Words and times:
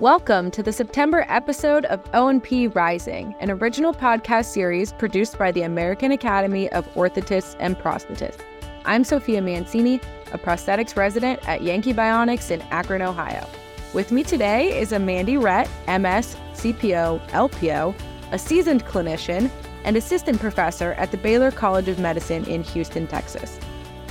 Welcome 0.00 0.52
to 0.52 0.62
the 0.62 0.72
September 0.72 1.26
episode 1.28 1.84
of 1.86 2.00
O&P 2.14 2.68
Rising, 2.68 3.34
an 3.40 3.50
original 3.50 3.92
podcast 3.92 4.44
series 4.44 4.92
produced 4.92 5.36
by 5.36 5.50
the 5.50 5.62
American 5.62 6.12
Academy 6.12 6.70
of 6.70 6.86
Orthotists 6.94 7.56
and 7.58 7.76
Prosthetists. 7.76 8.38
I'm 8.84 9.02
Sophia 9.02 9.42
Mancini, 9.42 9.96
a 10.30 10.38
prosthetics 10.38 10.94
resident 10.94 11.40
at 11.48 11.62
Yanke 11.62 11.96
Bionics 11.96 12.52
in 12.52 12.62
Akron, 12.70 13.02
Ohio. 13.02 13.44
With 13.92 14.12
me 14.12 14.22
today 14.22 14.78
is 14.78 14.92
Amandi 14.92 15.36
Rhett, 15.36 15.68
MS, 15.88 16.36
CPO, 16.52 17.20
LPO, 17.30 17.92
a 18.30 18.38
seasoned 18.38 18.84
clinician, 18.84 19.50
and 19.82 19.96
assistant 19.96 20.38
professor 20.38 20.92
at 20.92 21.10
the 21.10 21.16
Baylor 21.16 21.50
College 21.50 21.88
of 21.88 21.98
Medicine 21.98 22.44
in 22.44 22.62
Houston, 22.62 23.08
Texas. 23.08 23.58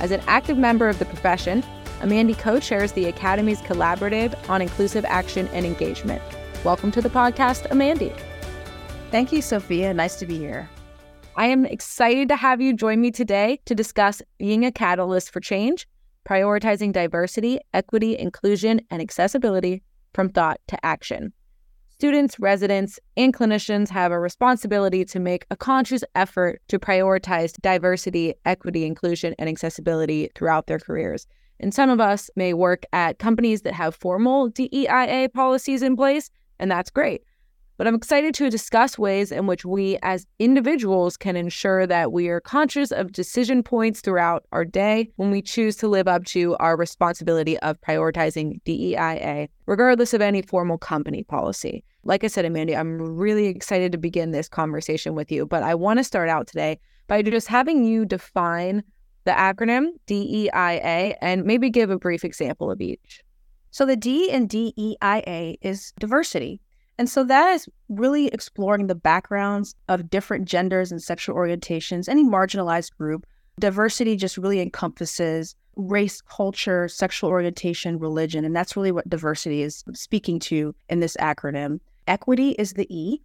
As 0.00 0.10
an 0.10 0.20
active 0.26 0.58
member 0.58 0.90
of 0.90 0.98
the 0.98 1.06
profession, 1.06 1.64
Amandi 2.00 2.38
co 2.38 2.60
chairs 2.60 2.92
the 2.92 3.06
Academy's 3.06 3.60
Collaborative 3.62 4.36
on 4.48 4.62
Inclusive 4.62 5.04
Action 5.04 5.48
and 5.48 5.66
Engagement. 5.66 6.22
Welcome 6.62 6.92
to 6.92 7.02
the 7.02 7.08
podcast, 7.08 7.68
Amandi. 7.70 8.16
Thank 9.10 9.32
you, 9.32 9.42
Sophia. 9.42 9.92
Nice 9.92 10.16
to 10.16 10.26
be 10.26 10.38
here. 10.38 10.68
I 11.34 11.46
am 11.46 11.66
excited 11.66 12.28
to 12.28 12.36
have 12.36 12.60
you 12.60 12.72
join 12.72 13.00
me 13.00 13.10
today 13.10 13.60
to 13.66 13.74
discuss 13.74 14.22
being 14.38 14.64
a 14.64 14.70
catalyst 14.70 15.32
for 15.32 15.40
change, 15.40 15.88
prioritizing 16.28 16.92
diversity, 16.92 17.58
equity, 17.74 18.16
inclusion, 18.16 18.80
and 18.90 19.02
accessibility 19.02 19.82
from 20.14 20.28
thought 20.28 20.60
to 20.68 20.86
action. 20.86 21.32
Students, 21.88 22.38
residents, 22.38 23.00
and 23.16 23.34
clinicians 23.34 23.88
have 23.88 24.12
a 24.12 24.20
responsibility 24.20 25.04
to 25.06 25.18
make 25.18 25.46
a 25.50 25.56
conscious 25.56 26.04
effort 26.14 26.62
to 26.68 26.78
prioritize 26.78 27.54
diversity, 27.60 28.34
equity, 28.44 28.84
inclusion, 28.84 29.34
and 29.36 29.48
accessibility 29.48 30.30
throughout 30.36 30.68
their 30.68 30.78
careers. 30.78 31.26
And 31.60 31.74
some 31.74 31.90
of 31.90 32.00
us 32.00 32.30
may 32.36 32.54
work 32.54 32.84
at 32.92 33.18
companies 33.18 33.62
that 33.62 33.74
have 33.74 33.94
formal 33.94 34.50
DEIA 34.50 35.32
policies 35.32 35.82
in 35.82 35.96
place, 35.96 36.30
and 36.58 36.70
that's 36.70 36.90
great. 36.90 37.22
But 37.78 37.86
I'm 37.86 37.94
excited 37.94 38.34
to 38.34 38.50
discuss 38.50 38.98
ways 38.98 39.30
in 39.30 39.46
which 39.46 39.64
we 39.64 39.98
as 40.02 40.26
individuals 40.40 41.16
can 41.16 41.36
ensure 41.36 41.86
that 41.86 42.10
we 42.10 42.26
are 42.26 42.40
conscious 42.40 42.90
of 42.90 43.12
decision 43.12 43.62
points 43.62 44.00
throughout 44.00 44.44
our 44.50 44.64
day 44.64 45.10
when 45.14 45.30
we 45.30 45.40
choose 45.40 45.76
to 45.76 45.86
live 45.86 46.08
up 46.08 46.24
to 46.26 46.56
our 46.56 46.76
responsibility 46.76 47.56
of 47.60 47.80
prioritizing 47.80 48.60
DEIA, 48.64 49.48
regardless 49.66 50.12
of 50.12 50.20
any 50.20 50.42
formal 50.42 50.76
company 50.76 51.22
policy. 51.22 51.84
Like 52.02 52.24
I 52.24 52.26
said, 52.26 52.44
Amandi, 52.44 52.76
I'm 52.76 53.00
really 53.00 53.46
excited 53.46 53.92
to 53.92 53.98
begin 53.98 54.32
this 54.32 54.48
conversation 54.48 55.14
with 55.14 55.30
you, 55.30 55.46
but 55.46 55.62
I 55.62 55.76
want 55.76 56.00
to 56.00 56.04
start 56.04 56.28
out 56.28 56.48
today 56.48 56.80
by 57.06 57.22
just 57.22 57.46
having 57.46 57.84
you 57.84 58.04
define 58.04 58.82
the 59.28 59.34
acronym 59.34 59.88
DEIA 60.06 61.14
and 61.20 61.44
maybe 61.44 61.68
give 61.68 61.90
a 61.90 61.98
brief 61.98 62.24
example 62.24 62.70
of 62.70 62.80
each. 62.80 63.22
So, 63.70 63.84
the 63.84 63.94
D 63.94 64.30
in 64.30 64.48
DEIA 64.48 65.58
is 65.60 65.92
diversity. 66.00 66.62
And 66.96 67.08
so 67.08 67.22
that 67.24 67.50
is 67.50 67.68
really 67.88 68.26
exploring 68.28 68.86
the 68.86 68.94
backgrounds 68.94 69.76
of 69.88 70.10
different 70.10 70.46
genders 70.46 70.90
and 70.90 71.00
sexual 71.00 71.36
orientations, 71.36 72.08
any 72.08 72.24
marginalized 72.24 72.96
group. 72.96 73.24
Diversity 73.60 74.16
just 74.16 74.36
really 74.36 74.60
encompasses 74.60 75.54
race, 75.76 76.20
culture, 76.22 76.88
sexual 76.88 77.30
orientation, 77.30 77.98
religion. 77.98 78.44
And 78.44 78.56
that's 78.56 78.76
really 78.76 78.90
what 78.90 79.08
diversity 79.08 79.62
is 79.62 79.84
speaking 79.92 80.40
to 80.40 80.74
in 80.88 81.00
this 81.00 81.16
acronym. 81.20 81.78
Equity 82.08 82.50
is 82.52 82.72
the 82.72 82.86
E. 82.90 83.20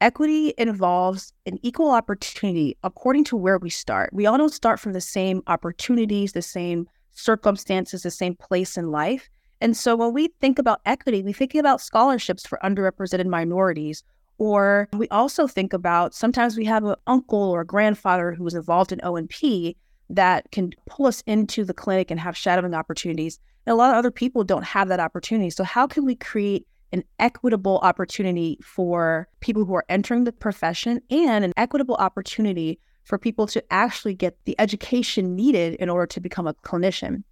Equity 0.00 0.54
involves 0.56 1.32
an 1.44 1.58
equal 1.62 1.90
opportunity 1.90 2.74
according 2.82 3.24
to 3.24 3.36
where 3.36 3.58
we 3.58 3.68
start. 3.68 4.10
We 4.14 4.24
all 4.24 4.38
don't 4.38 4.52
start 4.52 4.80
from 4.80 4.94
the 4.94 5.00
same 5.00 5.42
opportunities, 5.46 6.32
the 6.32 6.40
same 6.40 6.88
circumstances, 7.12 8.02
the 8.02 8.10
same 8.10 8.34
place 8.34 8.78
in 8.78 8.90
life. 8.90 9.28
And 9.60 9.76
so 9.76 9.94
when 9.96 10.14
we 10.14 10.28
think 10.40 10.58
about 10.58 10.80
equity, 10.86 11.22
we 11.22 11.34
think 11.34 11.54
about 11.54 11.82
scholarships 11.82 12.46
for 12.46 12.58
underrepresented 12.64 13.26
minorities. 13.26 14.02
Or 14.38 14.88
we 14.94 15.06
also 15.08 15.46
think 15.46 15.74
about 15.74 16.14
sometimes 16.14 16.56
we 16.56 16.64
have 16.64 16.82
an 16.82 16.96
uncle 17.06 17.50
or 17.50 17.60
a 17.60 17.66
grandfather 17.66 18.32
who 18.32 18.42
was 18.42 18.54
involved 18.54 18.92
in 18.92 19.00
O&P 19.02 19.76
that 20.08 20.50
can 20.50 20.72
pull 20.86 21.06
us 21.06 21.22
into 21.26 21.62
the 21.62 21.74
clinic 21.74 22.10
and 22.10 22.18
have 22.18 22.38
shadowing 22.38 22.74
opportunities. 22.74 23.38
And 23.66 23.74
a 23.74 23.76
lot 23.76 23.90
of 23.90 23.98
other 23.98 24.10
people 24.10 24.44
don't 24.44 24.64
have 24.64 24.88
that 24.88 24.98
opportunity. 24.98 25.50
So 25.50 25.62
how 25.62 25.86
can 25.86 26.06
we 26.06 26.14
create 26.14 26.66
an 26.92 27.04
equitable 27.18 27.78
opportunity 27.82 28.58
for 28.62 29.28
people 29.40 29.64
who 29.64 29.74
are 29.74 29.84
entering 29.88 30.24
the 30.24 30.32
profession 30.32 31.00
and 31.10 31.44
an 31.44 31.52
equitable 31.56 31.94
opportunity 31.96 32.78
for 33.04 33.18
people 33.18 33.46
to 33.46 33.62
actually 33.72 34.14
get 34.14 34.36
the 34.44 34.54
education 34.58 35.34
needed 35.34 35.74
in 35.74 35.88
order 35.88 36.06
to 36.06 36.20
become 36.20 36.46
a 36.46 36.54
clinician. 36.54 37.22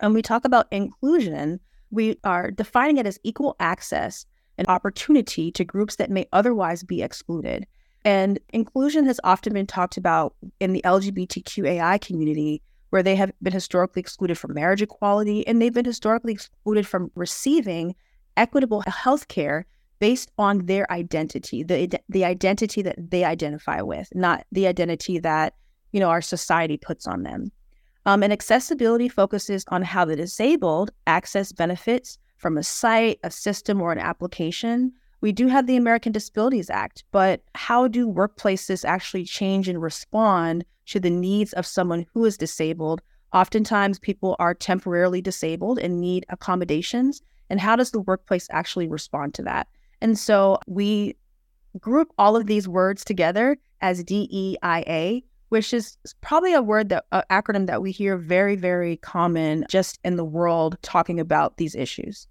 And 0.00 0.14
we 0.14 0.22
talk 0.22 0.44
about 0.44 0.66
inclusion, 0.70 1.60
we 1.90 2.18
are 2.24 2.50
defining 2.50 2.98
it 2.98 3.06
as 3.06 3.18
equal 3.22 3.56
access 3.60 4.26
and 4.56 4.68
opportunity 4.68 5.50
to 5.52 5.64
groups 5.64 5.96
that 5.96 6.10
may 6.10 6.26
otherwise 6.32 6.82
be 6.82 7.02
excluded. 7.02 7.66
And 8.04 8.38
inclusion 8.50 9.04
has 9.06 9.20
often 9.24 9.52
been 9.52 9.66
talked 9.66 9.96
about 9.96 10.34
in 10.58 10.72
the 10.72 10.82
LGBTQAI 10.84 12.00
community, 12.00 12.62
where 12.90 13.02
they 13.02 13.16
have 13.16 13.32
been 13.42 13.52
historically 13.52 14.00
excluded 14.00 14.38
from 14.38 14.54
marriage 14.54 14.82
equality 14.82 15.46
and 15.46 15.60
they've 15.60 15.72
been 15.72 15.84
historically 15.84 16.32
excluded 16.32 16.86
from 16.86 17.10
receiving 17.14 17.94
equitable 18.36 18.82
health 18.86 19.28
care 19.28 19.66
based 19.98 20.30
on 20.38 20.66
their 20.66 20.90
identity, 20.90 21.62
the, 21.62 22.00
the 22.08 22.24
identity 22.24 22.82
that 22.82 22.96
they 23.10 23.24
identify 23.24 23.82
with, 23.82 24.08
not 24.14 24.46
the 24.50 24.66
identity 24.66 25.18
that, 25.18 25.54
you 25.92 26.00
know, 26.00 26.08
our 26.08 26.22
society 26.22 26.76
puts 26.76 27.06
on 27.06 27.22
them. 27.22 27.52
Um, 28.06 28.22
and 28.22 28.32
accessibility 28.32 29.08
focuses 29.08 29.64
on 29.68 29.82
how 29.82 30.06
the 30.06 30.16
disabled 30.16 30.90
access 31.06 31.52
benefits 31.52 32.18
from 32.38 32.56
a 32.56 32.62
site, 32.62 33.20
a 33.22 33.30
system, 33.30 33.82
or 33.82 33.92
an 33.92 33.98
application. 33.98 34.92
We 35.20 35.32
do 35.32 35.48
have 35.48 35.66
the 35.66 35.76
American 35.76 36.12
Disabilities 36.12 36.70
Act, 36.70 37.04
but 37.12 37.42
how 37.54 37.86
do 37.86 38.08
workplaces 38.08 38.86
actually 38.86 39.24
change 39.24 39.68
and 39.68 39.82
respond 39.82 40.64
to 40.86 40.98
the 40.98 41.10
needs 41.10 41.52
of 41.52 41.66
someone 41.66 42.06
who 42.14 42.24
is 42.24 42.38
disabled? 42.38 43.02
Oftentimes, 43.34 43.98
people 43.98 44.34
are 44.38 44.54
temporarily 44.54 45.20
disabled 45.20 45.78
and 45.78 46.00
need 46.00 46.24
accommodations. 46.30 47.20
And 47.50 47.60
how 47.60 47.76
does 47.76 47.90
the 47.90 48.00
workplace 48.00 48.46
actually 48.50 48.88
respond 48.88 49.34
to 49.34 49.42
that? 49.42 49.68
And 50.00 50.18
so 50.18 50.58
we 50.66 51.16
group 51.78 52.12
all 52.18 52.36
of 52.36 52.46
these 52.46 52.66
words 52.66 53.04
together 53.04 53.58
as 53.80 54.02
DEIA, 54.04 55.22
which 55.50 55.74
is 55.74 55.98
probably 56.20 56.54
a 56.54 56.62
word 56.62 56.88
that 56.88 57.04
uh, 57.12 57.22
acronym 57.30 57.66
that 57.66 57.82
we 57.82 57.90
hear 57.90 58.16
very, 58.16 58.56
very 58.56 58.96
common 58.98 59.64
just 59.68 59.98
in 60.04 60.16
the 60.16 60.24
world 60.24 60.76
talking 60.82 61.20
about 61.20 61.56
these 61.56 61.74
issues. 61.74 62.26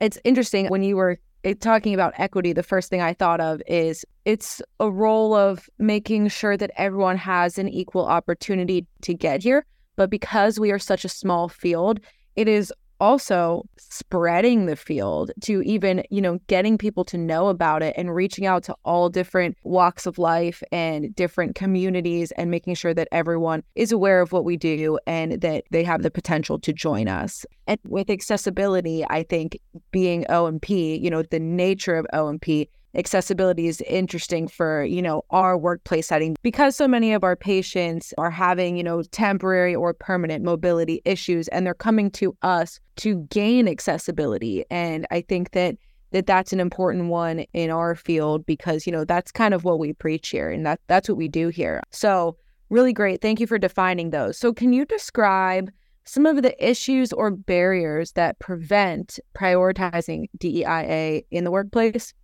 It's 0.00 0.18
interesting 0.24 0.68
when 0.68 0.82
you 0.82 0.96
were 0.96 1.18
eh, 1.44 1.54
talking 1.60 1.94
about 1.94 2.14
equity, 2.16 2.52
the 2.52 2.62
first 2.62 2.88
thing 2.88 3.00
I 3.00 3.12
thought 3.12 3.40
of 3.40 3.60
is 3.66 4.04
it's 4.24 4.62
a 4.80 4.90
role 4.90 5.34
of 5.34 5.68
making 5.78 6.28
sure 6.28 6.56
that 6.56 6.70
everyone 6.76 7.16
has 7.16 7.58
an 7.58 7.68
equal 7.68 8.06
opportunity 8.06 8.86
to 9.02 9.14
get 9.14 9.42
here. 9.42 9.66
But 9.96 10.10
because 10.10 10.60
we 10.60 10.70
are 10.70 10.78
such 10.78 11.04
a 11.04 11.08
small 11.08 11.48
field, 11.48 12.00
it 12.36 12.46
is 12.46 12.72
also 13.00 13.64
spreading 13.78 14.66
the 14.66 14.76
field 14.76 15.30
to 15.42 15.62
even, 15.62 16.02
you 16.10 16.20
know, 16.20 16.38
getting 16.46 16.78
people 16.78 17.04
to 17.04 17.18
know 17.18 17.48
about 17.48 17.82
it 17.82 17.94
and 17.96 18.14
reaching 18.14 18.46
out 18.46 18.62
to 18.64 18.74
all 18.84 19.08
different 19.08 19.56
walks 19.64 20.06
of 20.06 20.18
life 20.18 20.62
and 20.72 21.14
different 21.14 21.54
communities 21.54 22.32
and 22.32 22.50
making 22.50 22.74
sure 22.74 22.94
that 22.94 23.08
everyone 23.12 23.62
is 23.74 23.92
aware 23.92 24.20
of 24.20 24.32
what 24.32 24.44
we 24.44 24.56
do 24.56 24.98
and 25.06 25.40
that 25.40 25.64
they 25.70 25.84
have 25.84 26.02
the 26.02 26.10
potential 26.10 26.58
to 26.58 26.72
join 26.72 27.08
us. 27.08 27.44
And 27.66 27.78
with 27.86 28.10
accessibility, 28.10 29.04
I 29.08 29.22
think 29.22 29.58
being 29.90 30.24
O&P, 30.28 30.96
you 30.96 31.10
know, 31.10 31.22
the 31.22 31.40
nature 31.40 31.96
of 31.96 32.06
O&P 32.12 32.68
accessibility 32.94 33.66
is 33.66 33.80
interesting 33.82 34.48
for 34.48 34.84
you 34.84 35.02
know 35.02 35.22
our 35.30 35.58
workplace 35.58 36.08
setting 36.08 36.36
because 36.42 36.74
so 36.74 36.88
many 36.88 37.12
of 37.12 37.22
our 37.22 37.36
patients 37.36 38.14
are 38.18 38.30
having 38.30 38.76
you 38.76 38.82
know 38.82 39.02
temporary 39.02 39.74
or 39.74 39.92
permanent 39.92 40.44
mobility 40.44 41.02
issues 41.04 41.48
and 41.48 41.66
they're 41.66 41.74
coming 41.74 42.10
to 42.10 42.36
us 42.42 42.80
to 42.96 43.26
gain 43.30 43.68
accessibility. 43.68 44.64
And 44.70 45.06
i 45.10 45.20
think 45.20 45.52
that 45.52 45.76
that 46.10 46.26
that's 46.26 46.52
an 46.52 46.60
important 46.60 47.08
one 47.08 47.40
in 47.52 47.70
our 47.70 47.94
field 47.94 48.46
because 48.46 48.86
you 48.86 48.92
know 48.92 49.04
that's 49.04 49.30
kind 49.30 49.54
of 49.54 49.64
what 49.64 49.78
we 49.78 49.92
preach 49.92 50.30
here 50.30 50.50
and 50.50 50.64
that 50.64 50.80
that's 50.86 51.08
what 51.08 51.18
we 51.18 51.28
do 51.28 51.48
here. 51.48 51.82
So 51.90 52.36
really 52.70 52.92
great. 52.92 53.20
Thank 53.20 53.40
you 53.40 53.46
for 53.46 53.58
defining 53.58 54.10
those. 54.10 54.38
So 54.38 54.52
can 54.52 54.72
you 54.72 54.84
describe 54.84 55.70
some 56.04 56.24
of 56.24 56.42
the 56.42 56.66
issues 56.66 57.12
or 57.12 57.30
barriers 57.30 58.12
that 58.12 58.38
prevent 58.38 59.18
prioritizing 59.34 60.26
DEIA 60.38 61.24
in 61.30 61.44
the 61.44 61.50
workplace 61.50 62.14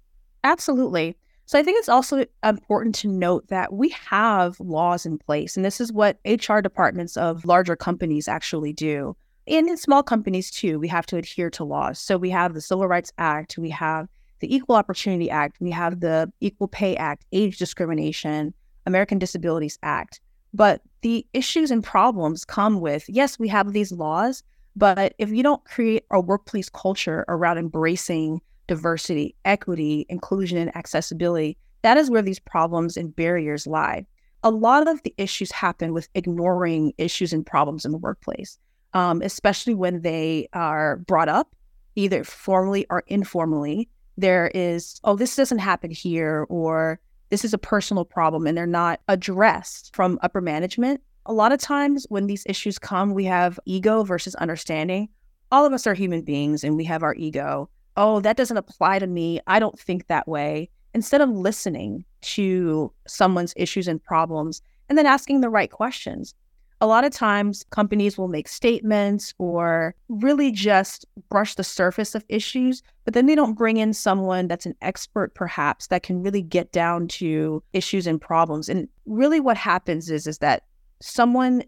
Absolutely. 0.44 1.16
So 1.46 1.58
I 1.58 1.62
think 1.62 1.78
it's 1.78 1.88
also 1.88 2.24
important 2.42 2.94
to 2.96 3.08
note 3.08 3.48
that 3.48 3.72
we 3.72 3.88
have 3.90 4.58
laws 4.60 5.04
in 5.04 5.18
place, 5.18 5.56
and 5.56 5.64
this 5.64 5.80
is 5.80 5.92
what 5.92 6.18
HR 6.24 6.60
departments 6.60 7.16
of 7.16 7.44
larger 7.44 7.76
companies 7.76 8.28
actually 8.28 8.72
do. 8.72 9.16
And 9.46 9.68
in 9.68 9.76
small 9.76 10.02
companies 10.02 10.50
too, 10.50 10.78
we 10.78 10.88
have 10.88 11.04
to 11.06 11.16
adhere 11.16 11.50
to 11.50 11.64
laws. 11.64 11.98
So 11.98 12.16
we 12.16 12.30
have 12.30 12.54
the 12.54 12.62
Civil 12.62 12.88
Rights 12.88 13.12
Act, 13.18 13.58
we 13.58 13.70
have 13.70 14.08
the 14.40 14.54
Equal 14.54 14.76
Opportunity 14.76 15.28
Act, 15.28 15.58
we 15.60 15.70
have 15.70 16.00
the 16.00 16.32
Equal 16.40 16.68
Pay 16.68 16.96
Act, 16.96 17.26
Age 17.32 17.58
Discrimination, 17.58 18.54
American 18.86 19.18
Disabilities 19.18 19.78
Act. 19.82 20.20
But 20.54 20.80
the 21.02 21.26
issues 21.34 21.70
and 21.70 21.84
problems 21.84 22.44
come 22.44 22.80
with 22.80 23.04
yes, 23.08 23.38
we 23.38 23.48
have 23.48 23.72
these 23.72 23.92
laws, 23.92 24.42
but 24.76 25.14
if 25.18 25.30
you 25.30 25.42
don't 25.42 25.64
create 25.64 26.04
a 26.10 26.20
workplace 26.20 26.70
culture 26.70 27.24
around 27.28 27.58
embracing 27.58 28.40
diversity, 28.66 29.34
equity, 29.44 30.06
inclusion, 30.08 30.58
and 30.58 30.74
accessibility, 30.76 31.56
that 31.82 31.96
is 31.96 32.10
where 32.10 32.22
these 32.22 32.38
problems 32.38 32.96
and 32.96 33.14
barriers 33.14 33.66
lie. 33.66 34.06
A 34.42 34.50
lot 34.50 34.88
of 34.88 35.02
the 35.02 35.14
issues 35.18 35.52
happen 35.52 35.92
with 35.92 36.08
ignoring 36.14 36.92
issues 36.98 37.32
and 37.32 37.46
problems 37.46 37.84
in 37.84 37.92
the 37.92 37.98
workplace, 37.98 38.58
um, 38.92 39.22
especially 39.22 39.74
when 39.74 40.02
they 40.02 40.48
are 40.52 40.96
brought 40.98 41.28
up 41.28 41.54
either 41.94 42.24
formally 42.24 42.86
or 42.90 43.04
informally. 43.06 43.88
There 44.16 44.50
is, 44.54 45.00
oh, 45.04 45.16
this 45.16 45.36
doesn't 45.36 45.58
happen 45.58 45.90
here, 45.90 46.46
or 46.48 47.00
this 47.30 47.44
is 47.44 47.54
a 47.54 47.58
personal 47.58 48.04
problem, 48.04 48.46
and 48.46 48.56
they're 48.56 48.66
not 48.66 49.00
addressed 49.08 49.94
from 49.94 50.18
upper 50.22 50.40
management. 50.40 51.00
A 51.26 51.32
lot 51.32 51.52
of 51.52 51.58
times 51.58 52.06
when 52.10 52.26
these 52.26 52.44
issues 52.46 52.78
come, 52.78 53.14
we 53.14 53.24
have 53.24 53.58
ego 53.64 54.04
versus 54.04 54.34
understanding. 54.36 55.08
All 55.50 55.64
of 55.64 55.72
us 55.72 55.86
are 55.86 55.94
human 55.94 56.22
beings 56.22 56.64
and 56.64 56.76
we 56.76 56.84
have 56.84 57.02
our 57.02 57.14
ego. 57.14 57.70
Oh, 57.96 58.20
that 58.20 58.36
doesn't 58.36 58.56
apply 58.56 58.98
to 58.98 59.06
me. 59.06 59.40
I 59.46 59.58
don't 59.58 59.78
think 59.78 60.06
that 60.06 60.26
way 60.26 60.70
instead 60.94 61.20
of 61.20 61.28
listening 61.28 62.04
to 62.22 62.92
someone's 63.06 63.52
issues 63.56 63.88
and 63.88 64.02
problems 64.02 64.62
and 64.88 64.96
then 64.96 65.06
asking 65.06 65.40
the 65.40 65.50
right 65.50 65.70
questions. 65.70 66.34
A 66.80 66.86
lot 66.86 67.04
of 67.04 67.12
times, 67.12 67.64
companies 67.70 68.18
will 68.18 68.28
make 68.28 68.48
statements 68.48 69.32
or 69.38 69.94
really 70.08 70.50
just 70.50 71.06
brush 71.30 71.54
the 71.54 71.64
surface 71.64 72.14
of 72.14 72.24
issues, 72.28 72.82
but 73.04 73.14
then 73.14 73.26
they 73.26 73.34
don't 73.34 73.54
bring 73.54 73.76
in 73.76 73.94
someone 73.94 74.48
that's 74.48 74.66
an 74.66 74.74
expert, 74.82 75.34
perhaps, 75.34 75.86
that 75.86 76.02
can 76.02 76.22
really 76.22 76.42
get 76.42 76.72
down 76.72 77.08
to 77.08 77.62
issues 77.72 78.06
and 78.06 78.20
problems. 78.20 78.68
And 78.68 78.88
really, 79.06 79.40
what 79.40 79.56
happens 79.56 80.10
is, 80.10 80.26
is 80.26 80.38
that 80.38 80.64
someone, 81.00 81.62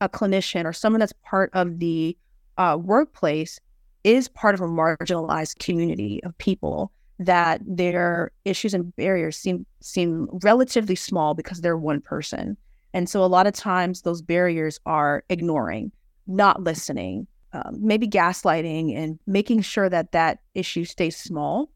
a 0.00 0.08
clinician, 0.08 0.64
or 0.64 0.72
someone 0.72 1.00
that's 1.00 1.14
part 1.24 1.50
of 1.52 1.80
the 1.80 2.16
uh, 2.58 2.78
workplace 2.80 3.58
is 4.06 4.28
part 4.28 4.54
of 4.54 4.60
a 4.60 4.68
marginalized 4.68 5.58
community 5.58 6.22
of 6.22 6.38
people 6.38 6.92
that 7.18 7.60
their 7.66 8.30
issues 8.44 8.72
and 8.72 8.94
barriers 8.94 9.36
seem 9.36 9.66
seem 9.80 10.28
relatively 10.44 10.94
small 10.94 11.34
because 11.34 11.60
they're 11.60 11.76
one 11.76 12.00
person. 12.00 12.56
And 12.94 13.08
so 13.08 13.24
a 13.24 13.26
lot 13.26 13.48
of 13.48 13.52
times 13.52 14.02
those 14.02 14.22
barriers 14.22 14.78
are 14.86 15.24
ignoring, 15.28 15.90
not 16.28 16.62
listening, 16.62 17.26
um, 17.52 17.78
maybe 17.80 18.06
gaslighting 18.06 18.96
and 18.96 19.18
making 19.26 19.62
sure 19.62 19.88
that 19.88 20.12
that 20.12 20.38
issue 20.54 20.84
stays 20.84 21.16
small. 21.16 21.68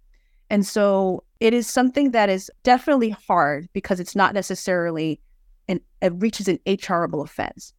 And 0.51 0.65
so 0.65 1.25
it 1.41 1.53
is 1.53 1.67
something 1.69 2.13
that 2.13 2.29
is 2.29 2.51
definitely 2.63 3.11
hard 3.11 3.69
because 3.73 3.99
it's 3.99 4.15
not 4.15 4.35
necessarily 4.35 5.21
an, 5.69 5.81
it 6.01 6.13
reaches 6.17 6.47
an 6.47 6.59
HRable 6.65 7.25
offense. 7.25 7.73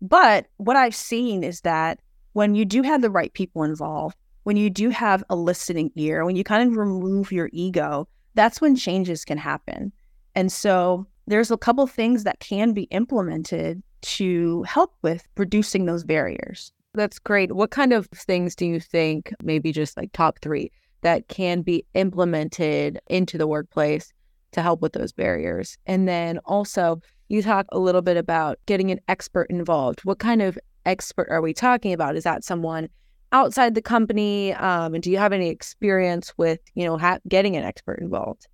But 0.00 0.46
what 0.56 0.76
I've 0.76 0.94
seen 0.94 1.44
is 1.44 1.60
that 1.60 2.00
when 2.34 2.54
you 2.54 2.64
do 2.64 2.82
have 2.82 3.00
the 3.00 3.10
right 3.10 3.32
people 3.32 3.62
involved, 3.62 4.16
when 4.42 4.56
you 4.56 4.68
do 4.68 4.90
have 4.90 5.24
a 5.30 5.36
listening 5.36 5.90
ear, 5.96 6.24
when 6.24 6.36
you 6.36 6.44
kind 6.44 6.68
of 6.68 6.76
remove 6.76 7.32
your 7.32 7.48
ego, 7.52 8.06
that's 8.34 8.60
when 8.60 8.76
changes 8.76 9.24
can 9.24 9.38
happen. 9.38 9.90
And 10.34 10.52
so 10.52 11.06
there's 11.26 11.50
a 11.50 11.56
couple 11.56 11.86
things 11.86 12.24
that 12.24 12.40
can 12.40 12.72
be 12.72 12.82
implemented 12.84 13.82
to 14.02 14.62
help 14.64 14.94
with 15.02 15.26
reducing 15.36 15.86
those 15.86 16.04
barriers. 16.04 16.72
That's 16.92 17.18
great. 17.18 17.52
What 17.52 17.70
kind 17.70 17.92
of 17.92 18.06
things 18.08 18.54
do 18.54 18.66
you 18.66 18.80
think, 18.80 19.32
maybe 19.42 19.72
just 19.72 19.96
like 19.96 20.12
top 20.12 20.40
three, 20.42 20.70
that 21.02 21.28
can 21.28 21.62
be 21.62 21.86
implemented 21.94 23.00
into 23.08 23.38
the 23.38 23.46
workplace 23.46 24.12
to 24.52 24.60
help 24.60 24.82
with 24.82 24.92
those 24.92 25.12
barriers? 25.12 25.78
And 25.86 26.06
then 26.06 26.38
also, 26.44 27.00
you 27.28 27.42
talk 27.42 27.66
a 27.70 27.78
little 27.78 28.02
bit 28.02 28.16
about 28.16 28.58
getting 28.66 28.90
an 28.90 29.00
expert 29.08 29.48
involved. 29.50 30.04
What 30.04 30.18
kind 30.18 30.42
of 30.42 30.58
expert 30.86 31.28
are 31.30 31.42
we 31.42 31.52
talking 31.52 31.92
about? 31.92 32.16
Is 32.16 32.24
that 32.24 32.44
someone 32.44 32.88
outside 33.32 33.74
the 33.74 33.82
company? 33.82 34.52
Um, 34.54 34.94
and 34.94 35.02
do 35.02 35.10
you 35.10 35.18
have 35.18 35.32
any 35.32 35.48
experience 35.48 36.32
with, 36.36 36.60
you 36.74 36.84
know, 36.84 36.96
ha- 36.96 37.18
getting 37.28 37.56
an 37.56 37.64
expert 37.64 37.98
involved? 38.00 38.46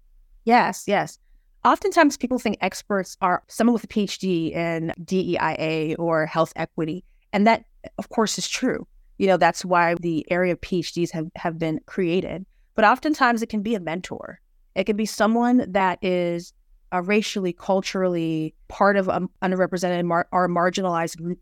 Yes, 0.44 0.84
yes. 0.86 1.18
Oftentimes 1.64 2.16
people 2.16 2.38
think 2.38 2.56
experts 2.60 3.16
are 3.20 3.42
someone 3.48 3.74
with 3.74 3.84
a 3.84 3.88
PhD 3.88 4.52
in 4.52 4.92
DEIA 5.04 5.96
or 5.98 6.26
health 6.26 6.52
equity. 6.56 7.04
And 7.32 7.46
that, 7.46 7.64
of 7.98 8.08
course, 8.08 8.38
is 8.38 8.48
true. 8.48 8.86
You 9.18 9.26
know, 9.26 9.36
that's 9.36 9.64
why 9.64 9.94
the 10.00 10.24
area 10.30 10.52
of 10.52 10.60
PhDs 10.62 11.10
have, 11.10 11.26
have 11.36 11.58
been 11.58 11.80
created. 11.84 12.46
But 12.74 12.86
oftentimes 12.86 13.42
it 13.42 13.48
can 13.50 13.60
be 13.60 13.74
a 13.74 13.80
mentor. 13.80 14.40
It 14.74 14.84
can 14.84 14.96
be 14.96 15.04
someone 15.04 15.66
that 15.72 16.02
is 16.02 16.54
a 16.92 17.02
racially, 17.02 17.52
culturally 17.52 18.54
part 18.68 18.96
of 18.96 19.08
an 19.08 19.28
underrepresented 19.42 20.04
mar- 20.04 20.28
or 20.32 20.48
marginalized 20.48 21.18
group 21.18 21.38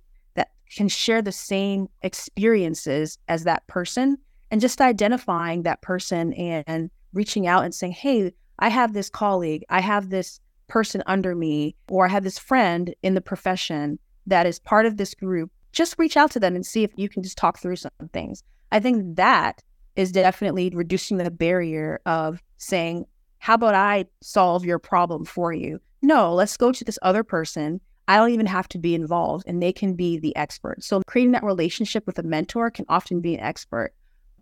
can 0.75 0.89
share 0.89 1.23
the 1.23 1.33
same 1.33 1.89
experiences 2.03 3.19
as 3.29 3.45
that 3.45 3.67
person 3.67 4.19
and 4.51 4.61
just 4.61 4.81
identifying 4.81 5.63
that 5.63 5.83
person 5.83 6.33
and 6.35 6.91
reaching 7.13 7.47
out 7.47 7.65
and 7.65 7.75
saying, 7.75 7.93
Hey, 7.93 8.33
I 8.59 8.69
have 8.69 8.93
this 8.93 9.11
colleague, 9.11 9.65
I 9.69 9.81
have 9.81 10.11
this 10.11 10.41
person 10.69 11.03
under 11.07 11.35
me, 11.35 11.75
or 11.89 12.07
I 12.07 12.09
have 12.09 12.25
this 12.25 12.39
friend 12.39 12.95
in 13.03 13.15
the 13.15 13.21
profession 13.21 13.99
that 14.27 14.47
is 14.47 14.59
part 14.59 14.87
of 14.87 14.97
this 14.97 15.15
group. 15.15 15.51
Just 15.73 15.99
reach 15.99 16.17
out 16.17 16.31
to 16.33 16.41
them 16.41 16.55
and 16.55 16.65
see 16.65 16.85
if 16.85 16.91
you 16.97 17.09
can 17.09 17.23
just 17.23 17.39
talk 17.39 17.59
through 17.59 17.77
some 17.77 17.91
things. 18.13 18.43
I 18.73 18.81
think 18.81 19.17
that 19.17 19.63
is 19.97 20.13
definitely 20.13 20.71
reducing 20.71 21.17
the 21.17 21.31
barrier 21.31 22.01
of 22.07 22.43
saying, 22.59 23.07
How 23.39 23.55
about 23.55 23.75
I 23.75 24.07
solve 24.21 24.65
your 24.65 24.79
problem 24.79 25.25
for 25.25 25.53
you? 25.53 25.81
No, 26.03 26.33
let's 26.35 26.57
go 26.57 26.73
to 26.73 26.85
this 26.85 26.99
other 27.03 27.25
person 27.25 27.81
I 28.09 28.17
don't 28.17 28.31
even 28.31 28.47
have 28.47 28.69
to 28.69 28.79
be 28.79 28.95
involved 28.95 29.45
and 29.47 29.63
they 29.63 29.73
can 29.73 29.95
be 29.95 30.19
the 30.19 30.35
expert. 30.35 30.83
So 30.83 31.03
creating 31.07 31.33
that 31.33 31.45
relationship 31.45 32.07
with 32.07 32.19
a 32.19 32.23
mentor 32.23 32.71
can 32.71 32.87
often 32.89 33.21
be 33.21 33.35
an 33.35 33.41
expert. 33.41 33.93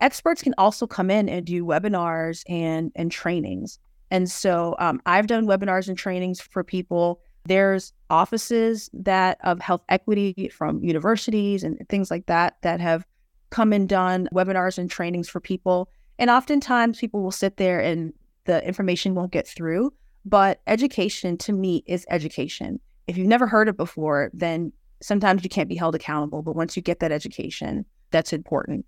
Experts 0.01 0.41
can 0.41 0.55
also 0.57 0.87
come 0.87 1.11
in 1.11 1.29
and 1.29 1.45
do 1.45 1.65
webinars 1.65 2.45
and 2.49 2.93
and 2.95 3.11
trainings. 3.11 3.81
And 4.13 4.31
so 4.31 4.77
um, 4.79 5.03
I've 5.05 5.27
done 5.27 5.47
webinars 5.47 5.89
and 5.89 5.99
trainings 5.99 6.41
for 6.41 6.63
people. 6.63 7.21
There's 7.45 7.93
offices 8.09 8.89
that 8.93 9.39
of 9.43 9.61
health 9.61 9.83
equity 9.89 10.49
from 10.55 10.85
universities 10.85 11.65
and 11.65 11.77
things 11.89 12.09
like 12.09 12.27
that 12.27 12.59
that 12.63 12.81
have 12.81 13.05
come 13.51 13.73
and 13.73 13.89
done 13.89 14.29
webinars 14.33 14.79
and 14.79 14.89
trainings 14.89 15.29
for 15.29 15.41
people. 15.41 15.89
And 16.21 16.31
oftentimes 16.31 17.01
people 17.01 17.21
will 17.21 17.33
sit 17.33 17.57
there 17.57 17.81
and 17.81 18.13
the 18.45 18.65
information 18.65 19.17
won't 19.17 19.33
get 19.33 19.49
through. 19.49 19.93
But 20.25 20.61
education 20.69 21.37
to 21.39 21.53
me 21.53 21.83
is 21.87 22.07
education 22.11 22.81
if 23.06 23.17
you've 23.17 23.29
never 23.29 23.47
heard 23.47 23.69
it 23.69 23.76
before, 23.76 24.31
then 24.32 24.73
sometimes 25.00 25.43
you 25.43 25.49
can't 25.49 25.69
be 25.69 25.76
held 25.76 25.94
accountable. 25.94 26.43
But 26.43 26.56
once 26.56 26.76
you 26.76 26.82
get 26.82 27.00
that 27.00 27.12
education, 27.12 27.85
that's 28.11 28.32
important. 28.32 28.85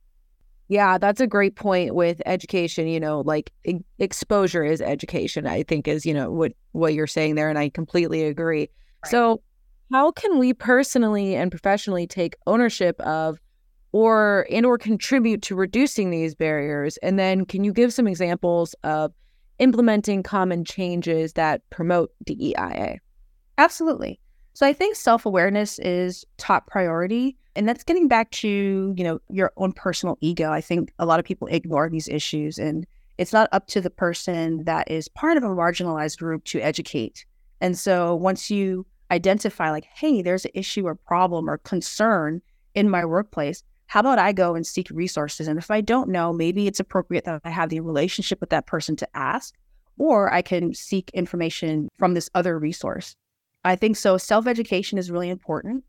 Yeah, 0.68 0.98
that's 0.98 1.20
a 1.20 1.26
great 1.26 1.56
point 1.56 1.94
with 1.94 2.20
education. 2.26 2.88
You 2.88 3.00
know, 3.00 3.20
like 3.20 3.52
e- 3.64 3.80
exposure 3.98 4.64
is 4.64 4.82
education. 4.82 5.46
I 5.46 5.62
think 5.62 5.88
is 5.88 6.04
you 6.04 6.12
know 6.12 6.30
what 6.30 6.52
what 6.72 6.94
you're 6.94 7.06
saying 7.06 7.36
there, 7.36 7.48
and 7.48 7.58
I 7.58 7.70
completely 7.70 8.24
agree. 8.24 8.68
Right. 9.04 9.10
So, 9.10 9.40
how 9.90 10.10
can 10.10 10.38
we 10.38 10.52
personally 10.52 11.34
and 11.34 11.50
professionally 11.50 12.06
take 12.06 12.36
ownership 12.46 13.00
of, 13.00 13.38
or 13.92 14.46
and 14.50 14.66
or 14.66 14.76
contribute 14.76 15.40
to 15.42 15.54
reducing 15.54 16.10
these 16.10 16.34
barriers? 16.34 16.98
And 16.98 17.18
then, 17.18 17.46
can 17.46 17.64
you 17.64 17.72
give 17.72 17.94
some 17.94 18.06
examples 18.06 18.74
of 18.84 19.12
implementing 19.58 20.22
common 20.22 20.66
changes 20.66 21.32
that 21.32 21.62
promote 21.70 22.10
DEIA? 22.26 22.98
Absolutely. 23.58 24.20
So 24.54 24.66
I 24.66 24.72
think 24.72 24.96
self-awareness 24.96 25.78
is 25.80 26.24
top 26.36 26.66
priority. 26.66 27.36
And 27.54 27.68
that's 27.68 27.84
getting 27.84 28.08
back 28.08 28.30
to, 28.32 28.94
you 28.96 29.04
know, 29.04 29.20
your 29.28 29.52
own 29.56 29.72
personal 29.72 30.16
ego. 30.20 30.52
I 30.52 30.60
think 30.60 30.92
a 30.98 31.06
lot 31.06 31.18
of 31.18 31.26
people 31.26 31.48
ignore 31.48 31.90
these 31.90 32.08
issues 32.08 32.58
and 32.58 32.86
it's 33.18 33.32
not 33.32 33.48
up 33.50 33.66
to 33.68 33.80
the 33.80 33.90
person 33.90 34.64
that 34.64 34.88
is 34.88 35.08
part 35.08 35.36
of 35.36 35.42
a 35.42 35.48
marginalized 35.48 36.18
group 36.18 36.44
to 36.44 36.60
educate. 36.60 37.26
And 37.60 37.76
so 37.76 38.14
once 38.14 38.48
you 38.48 38.86
identify 39.10 39.70
like, 39.70 39.86
hey, 39.92 40.22
there's 40.22 40.44
an 40.44 40.52
issue 40.54 40.86
or 40.86 40.94
problem 40.94 41.50
or 41.50 41.58
concern 41.58 42.40
in 42.76 42.88
my 42.88 43.04
workplace, 43.04 43.64
how 43.86 44.00
about 44.00 44.20
I 44.20 44.32
go 44.32 44.54
and 44.54 44.64
seek 44.64 44.88
resources? 44.90 45.48
And 45.48 45.58
if 45.58 45.70
I 45.70 45.80
don't 45.80 46.10
know, 46.10 46.32
maybe 46.32 46.68
it's 46.68 46.78
appropriate 46.78 47.24
that 47.24 47.40
I 47.44 47.50
have 47.50 47.70
the 47.70 47.80
relationship 47.80 48.40
with 48.40 48.50
that 48.50 48.66
person 48.66 48.94
to 48.96 49.08
ask, 49.16 49.54
or 49.98 50.32
I 50.32 50.42
can 50.42 50.74
seek 50.74 51.10
information 51.12 51.88
from 51.98 52.14
this 52.14 52.30
other 52.34 52.56
resource. 52.56 53.16
I 53.64 53.76
think 53.76 53.96
so. 53.96 54.16
Self 54.18 54.46
education 54.46 54.98
is 54.98 55.10
really 55.10 55.30
important. 55.30 55.84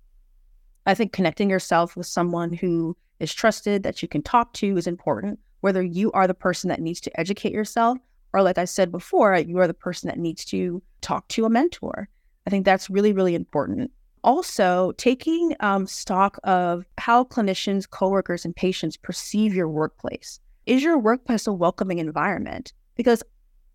I 0.85 0.93
think 0.93 1.13
connecting 1.13 1.49
yourself 1.49 1.95
with 1.95 2.07
someone 2.07 2.53
who 2.53 2.97
is 3.19 3.33
trusted 3.33 3.83
that 3.83 4.01
you 4.01 4.07
can 4.07 4.21
talk 4.21 4.53
to 4.53 4.77
is 4.77 4.87
important, 4.87 5.39
whether 5.61 5.83
you 5.83 6.11
are 6.13 6.27
the 6.27 6.33
person 6.33 6.69
that 6.69 6.81
needs 6.81 7.01
to 7.01 7.19
educate 7.19 7.53
yourself 7.53 7.97
or, 8.33 8.41
like 8.41 8.57
I 8.57 8.65
said 8.65 8.91
before, 8.91 9.37
you 9.37 9.57
are 9.59 9.67
the 9.67 9.73
person 9.73 10.07
that 10.07 10.19
needs 10.19 10.45
to 10.45 10.81
talk 11.01 11.27
to 11.29 11.45
a 11.45 11.49
mentor. 11.49 12.07
I 12.45 12.49
think 12.49 12.65
that's 12.65 12.89
really, 12.89 13.13
really 13.13 13.35
important. 13.35 13.91
Also, 14.23 14.91
taking 14.97 15.55
um, 15.61 15.87
stock 15.87 16.37
of 16.43 16.85
how 16.97 17.23
clinicians, 17.23 17.89
coworkers, 17.89 18.45
and 18.45 18.55
patients 18.55 18.97
perceive 18.97 19.53
your 19.53 19.69
workplace. 19.69 20.39
Is 20.65 20.83
your 20.83 20.97
workplace 20.97 21.47
a 21.47 21.53
welcoming 21.53 21.99
environment? 21.99 22.73
Because 22.95 23.23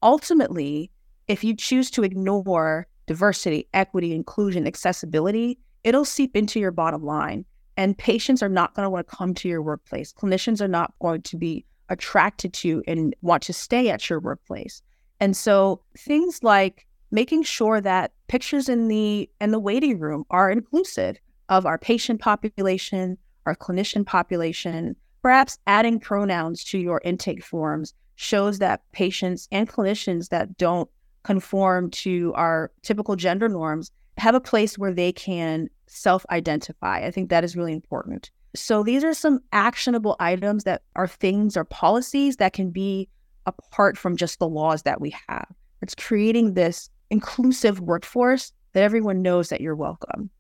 ultimately, 0.02 0.90
if 1.26 1.42
you 1.42 1.56
choose 1.56 1.90
to 1.92 2.04
ignore 2.04 2.86
diversity, 3.06 3.68
equity, 3.74 4.14
inclusion, 4.14 4.66
accessibility, 4.66 5.58
it'll 5.82 6.04
seep 6.04 6.36
into 6.36 6.60
your 6.60 6.70
bottom 6.70 7.04
line. 7.04 7.44
And 7.76 7.98
patients 7.98 8.42
are 8.42 8.48
not 8.48 8.74
going 8.74 8.86
to 8.86 8.90
want 8.90 9.08
to 9.08 9.16
come 9.16 9.34
to 9.34 9.48
your 9.48 9.62
workplace. 9.62 10.12
Clinicians 10.12 10.60
are 10.60 10.68
not 10.68 10.94
going 11.00 11.22
to 11.22 11.36
be 11.36 11.64
attracted 11.88 12.52
to 12.52 12.82
and 12.86 13.14
want 13.20 13.42
to 13.44 13.52
stay 13.52 13.90
at 13.90 14.08
your 14.08 14.20
workplace. 14.20 14.82
And 15.20 15.36
so 15.36 15.80
things 15.98 16.42
like 16.42 16.86
making 17.10 17.42
sure 17.42 17.80
that 17.80 18.12
pictures 18.28 18.68
in 18.68 18.88
the 18.88 19.28
in 19.40 19.50
the 19.50 19.58
waiting 19.58 19.98
room 19.98 20.24
are 20.30 20.50
inclusive 20.50 21.18
of 21.48 21.66
our 21.66 21.78
patient 21.78 22.20
population, 22.20 23.18
our 23.46 23.54
clinician 23.54 24.06
population, 24.06 24.96
perhaps 25.22 25.58
adding 25.66 26.00
pronouns 26.00 26.64
to 26.64 26.78
your 26.78 27.00
intake 27.04 27.44
forms 27.44 27.94
shows 28.16 28.58
that 28.58 28.82
patients 28.92 29.48
and 29.50 29.68
clinicians 29.68 30.28
that 30.28 30.56
don't 30.56 30.88
conform 31.24 31.90
to 31.90 32.32
our 32.34 32.70
typical 32.82 33.16
gender 33.16 33.48
norms 33.48 33.90
have 34.16 34.34
a 34.34 34.40
place 34.40 34.78
where 34.78 34.92
they 34.92 35.12
can 35.12 35.68
self 35.86 36.24
identify. 36.30 37.04
I 37.04 37.10
think 37.10 37.30
that 37.30 37.44
is 37.44 37.56
really 37.56 37.72
important. 37.72 38.30
So, 38.54 38.84
these 38.84 39.02
are 39.02 39.14
some 39.14 39.40
actionable 39.52 40.16
items 40.20 40.64
that 40.64 40.82
are 40.94 41.08
things 41.08 41.56
or 41.56 41.64
policies 41.64 42.36
that 42.36 42.52
can 42.52 42.70
be 42.70 43.08
apart 43.46 43.98
from 43.98 44.16
just 44.16 44.38
the 44.38 44.48
laws 44.48 44.82
that 44.82 45.00
we 45.00 45.14
have. 45.28 45.48
It's 45.82 45.94
creating 45.94 46.54
this 46.54 46.88
inclusive 47.10 47.80
workforce 47.80 48.52
that 48.72 48.82
everyone 48.82 49.22
knows 49.22 49.48
that 49.48 49.60
you're 49.60 49.74
welcome. 49.74 50.30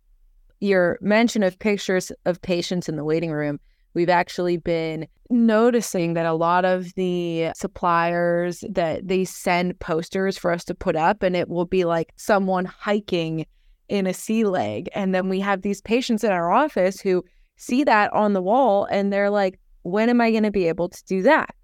Your 0.60 0.98
mention 1.00 1.42
of 1.42 1.58
pictures 1.58 2.12
of 2.24 2.40
patients 2.40 2.88
in 2.88 2.96
the 2.96 3.04
waiting 3.04 3.32
room, 3.32 3.58
we've 3.94 4.10
actually 4.10 4.56
been 4.56 5.06
noticing 5.30 6.14
that 6.14 6.26
a 6.26 6.34
lot 6.34 6.64
of 6.64 6.92
the 6.94 7.50
suppliers 7.56 8.62
that 8.68 9.06
they 9.08 9.24
send 9.24 9.78
posters 9.80 10.36
for 10.36 10.50
us 10.50 10.64
to 10.64 10.74
put 10.74 10.96
up 10.96 11.22
and 11.22 11.34
it 11.34 11.48
will 11.48 11.64
be 11.64 11.84
like 11.84 12.12
someone 12.16 12.66
hiking 12.66 13.46
in 13.88 14.06
a 14.06 14.14
C-Leg 14.14 14.88
and 14.94 15.14
then 15.14 15.28
we 15.28 15.40
have 15.40 15.62
these 15.62 15.80
patients 15.80 16.24
in 16.24 16.30
our 16.30 16.52
office 16.52 17.00
who 17.00 17.24
see 17.56 17.84
that 17.84 18.12
on 18.12 18.32
the 18.32 18.42
wall 18.42 18.86
and 18.90 19.12
they're 19.12 19.30
like 19.30 19.58
when 19.82 20.08
am 20.08 20.20
i 20.20 20.30
going 20.30 20.42
to 20.42 20.50
be 20.50 20.68
able 20.68 20.88
to 20.88 21.04
do 21.04 21.22
that 21.22 21.54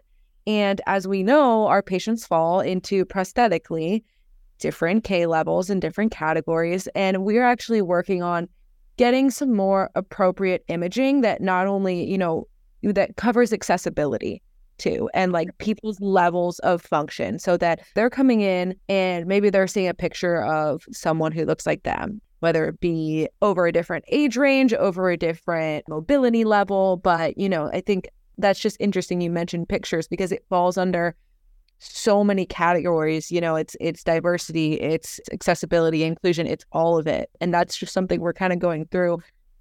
and 0.46 0.80
as 0.86 1.06
we 1.06 1.22
know, 1.22 1.66
our 1.66 1.82
patients 1.82 2.26
fall 2.26 2.60
into 2.60 3.04
prosthetically 3.04 4.02
different 4.58 5.04
K 5.04 5.26
levels 5.26 5.70
and 5.70 5.80
different 5.80 6.12
categories. 6.12 6.88
And 6.94 7.24
we're 7.24 7.44
actually 7.44 7.82
working 7.82 8.22
on 8.22 8.48
getting 9.00 9.30
some 9.30 9.54
more 9.54 9.88
appropriate 9.94 10.62
imaging 10.68 11.22
that 11.22 11.40
not 11.40 11.66
only, 11.66 12.04
you 12.04 12.18
know, 12.18 12.46
that 12.82 13.16
covers 13.16 13.50
accessibility 13.50 14.42
too 14.76 15.08
and 15.14 15.32
like 15.32 15.56
people's 15.56 15.98
levels 16.02 16.58
of 16.58 16.82
function 16.82 17.38
so 17.38 17.56
that 17.56 17.80
they're 17.94 18.10
coming 18.10 18.42
in 18.42 18.74
and 18.90 19.24
maybe 19.26 19.48
they're 19.48 19.66
seeing 19.66 19.88
a 19.88 19.94
picture 19.94 20.42
of 20.44 20.82
someone 20.92 21.32
who 21.32 21.46
looks 21.46 21.66
like 21.66 21.82
them 21.84 22.20
whether 22.40 22.66
it 22.66 22.78
be 22.80 23.26
over 23.40 23.66
a 23.66 23.72
different 23.72 24.04
age 24.08 24.36
range 24.36 24.74
over 24.74 25.10
a 25.10 25.16
different 25.16 25.82
mobility 25.88 26.44
level. 26.44 26.98
But 26.98 27.38
you 27.38 27.48
know 27.48 27.70
i 27.72 27.80
think 27.80 28.08
that's 28.36 28.60
just 28.60 28.76
interesting 28.80 29.22
you 29.22 29.30
mentioned 29.30 29.68
pictures 29.68 30.08
because 30.08 30.30
it 30.30 30.44
falls 30.50 30.76
under 30.76 31.14
so 31.80 32.22
many 32.22 32.46
categories 32.46 33.30
you 33.32 33.40
know 33.40 33.56
it's 33.56 33.76
it's 33.80 34.04
diversity 34.04 34.74
it's 34.74 35.18
accessibility 35.32 36.04
inclusion 36.04 36.46
it's 36.46 36.64
all 36.72 36.98
of 36.98 37.06
it 37.06 37.30
and 37.40 37.52
that's 37.52 37.76
just 37.76 37.92
something 37.92 38.20
we're 38.20 38.32
kind 38.32 38.52
of 38.52 38.58
going 38.58 38.84
through 38.86 39.18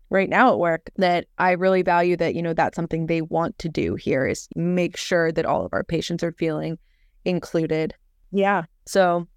right 0.09 0.29
now 0.29 0.51
at 0.51 0.59
work 0.59 0.89
that 0.97 1.25
i 1.37 1.51
really 1.51 1.81
value 1.81 2.17
that 2.17 2.35
you 2.35 2.41
know 2.41 2.53
that's 2.53 2.75
something 2.75 3.05
they 3.05 3.21
want 3.21 3.57
to 3.57 3.69
do 3.69 3.95
here 3.95 4.25
is 4.25 4.49
make 4.55 4.97
sure 4.97 5.31
that 5.31 5.45
all 5.45 5.65
of 5.65 5.73
our 5.73 5.83
patients 5.83 6.23
are 6.23 6.33
feeling 6.33 6.77
included. 7.25 7.93
Yeah. 8.31 8.63
So 8.85 9.27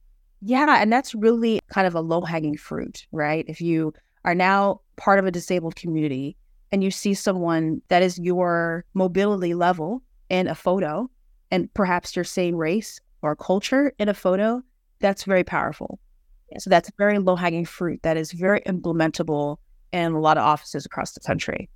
yeah 0.45 0.79
and 0.81 0.93
that's 0.93 1.15
really 1.15 1.61
kind 1.69 1.87
of 1.87 1.95
a 1.95 2.01
low 2.01 2.23
hanging 2.23 2.57
fruit 2.57 3.07
right? 3.13 3.45
If 3.49 3.61
you 3.61 3.93
are 4.25 4.35
now 4.35 4.81
part 4.97 5.19
of 5.19 5.27
a 5.27 5.31
disabled 5.31 5.77
community 5.77 6.37
and 6.71 6.83
you 6.83 6.91
see 6.91 7.15
someone 7.15 7.83
that 7.89 8.03
is 8.03 8.19
your 8.19 8.85
mobility 8.95 9.55
level 9.55 10.03
in 10.29 10.49
a 10.49 10.55
photo 10.55 11.09
and 11.53 11.73
perhaps 11.75 12.17
your 12.17 12.25
same 12.25 12.57
race 12.57 12.99
or 13.21 13.37
culture 13.37 13.93
in 13.99 14.09
a 14.09 14.15
photo, 14.15 14.63
that's 14.99 15.25
very 15.25 15.45
powerful. 15.45 16.01
So 16.59 16.71
that's 16.71 16.91
very 16.99 17.19
low 17.19 17.37
hanging 17.37 17.67
fruit 17.67 18.03
that 18.03 18.17
is 18.17 18.33
very 18.33 18.61
implementable 18.63 19.59
in 19.93 20.13
a 20.13 20.21
lot 20.21 20.39
of 20.39 20.45
offices 20.45 20.85
across 20.87 21.13
the 21.13 21.21
country. 21.21 21.69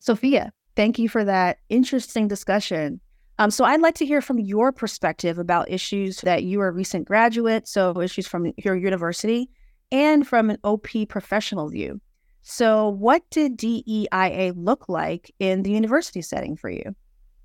Sophia, 0.00 0.50
thank 0.74 0.98
you 0.98 1.08
for 1.08 1.24
that 1.24 1.58
interesting 1.68 2.26
discussion. 2.26 3.00
Um, 3.38 3.50
so 3.50 3.64
I'd 3.64 3.82
like 3.82 3.94
to 3.96 4.06
hear 4.06 4.22
from 4.22 4.38
your 4.38 4.72
perspective 4.72 5.38
about 5.38 5.70
issues 5.70 6.22
that 6.22 6.44
you 6.44 6.60
are 6.62 6.68
a 6.68 6.72
recent 6.72 7.06
graduate, 7.06 7.68
so 7.68 8.00
issues 8.00 8.26
from 8.26 8.52
your 8.56 8.76
university, 8.76 9.50
and 9.92 10.26
from 10.26 10.50
an 10.50 10.58
OP 10.64 10.88
professional 11.08 11.68
view. 11.68 12.00
So, 12.42 12.88
what 12.88 13.28
did 13.30 13.58
DEIA 13.58 14.52
look 14.56 14.88
like 14.88 15.34
in 15.38 15.64
the 15.64 15.70
university 15.70 16.22
setting 16.22 16.56
for 16.56 16.70
you? 16.70 16.94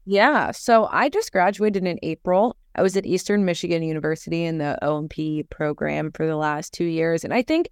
Yeah. 0.06 0.52
So, 0.52 0.88
I 0.92 1.10
just 1.10 1.32
graduated 1.32 1.86
in 1.86 2.00
April. 2.02 2.56
I 2.76 2.82
was 2.82 2.96
at 2.96 3.06
Eastern 3.06 3.46
Michigan 3.46 3.84
University 3.84 4.46
in 4.46 4.58
the 4.58 4.84
O&P 4.84 5.44
program 5.44 6.12
for 6.12 6.26
the 6.26 6.38
last 6.38 6.74
two 6.74 6.86
years. 6.86 7.24
And 7.24 7.34
I 7.34 7.42
think 7.42 7.70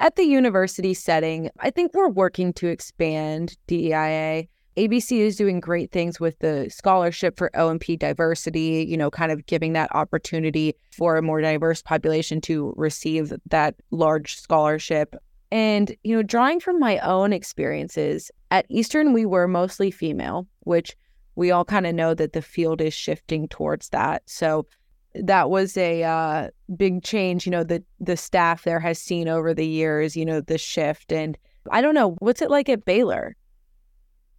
at 0.00 0.16
the 0.16 0.24
university 0.24 0.94
setting, 0.94 1.50
I 1.60 1.70
think 1.70 1.94
we're 1.94 2.08
working 2.08 2.52
to 2.54 2.66
expand 2.66 3.56
DEIA. 3.68 4.48
ABC 4.76 5.18
is 5.18 5.36
doing 5.36 5.60
great 5.60 5.92
things 5.92 6.18
with 6.18 6.38
the 6.38 6.68
scholarship 6.70 7.36
for 7.36 7.54
O&P 7.56 7.96
diversity, 7.96 8.86
you 8.88 8.96
know, 8.96 9.10
kind 9.10 9.30
of 9.30 9.46
giving 9.46 9.74
that 9.74 9.94
opportunity 9.94 10.74
for 10.96 11.16
a 11.16 11.22
more 11.22 11.40
diverse 11.40 11.82
population 11.82 12.40
to 12.42 12.72
receive 12.76 13.32
that 13.50 13.74
large 13.90 14.36
scholarship. 14.36 15.14
And, 15.50 15.94
you 16.02 16.16
know, 16.16 16.22
drawing 16.22 16.60
from 16.60 16.78
my 16.78 16.98
own 17.00 17.32
experiences, 17.32 18.30
at 18.50 18.64
Eastern, 18.70 19.12
we 19.12 19.26
were 19.26 19.46
mostly 19.46 19.90
female, 19.90 20.46
which 20.60 20.96
we 21.34 21.50
all 21.50 21.64
kind 21.64 21.86
of 21.86 21.94
know 21.94 22.14
that 22.14 22.32
the 22.32 22.42
field 22.42 22.80
is 22.80 22.94
shifting 22.94 23.48
towards 23.48 23.88
that. 23.90 24.22
So 24.26 24.66
that 25.14 25.50
was 25.50 25.76
a 25.76 26.02
uh, 26.02 26.48
big 26.76 27.02
change, 27.02 27.46
you 27.46 27.52
know, 27.52 27.64
the, 27.64 27.82
the 28.00 28.16
staff 28.16 28.64
there 28.64 28.80
has 28.80 28.98
seen 28.98 29.28
over 29.28 29.52
the 29.54 29.66
years, 29.66 30.16
you 30.16 30.24
know, 30.24 30.40
the 30.40 30.58
shift. 30.58 31.12
And 31.12 31.36
I 31.70 31.80
don't 31.80 31.94
know, 31.94 32.16
what's 32.18 32.42
it 32.42 32.50
like 32.50 32.68
at 32.68 32.84
Baylor? 32.84 33.36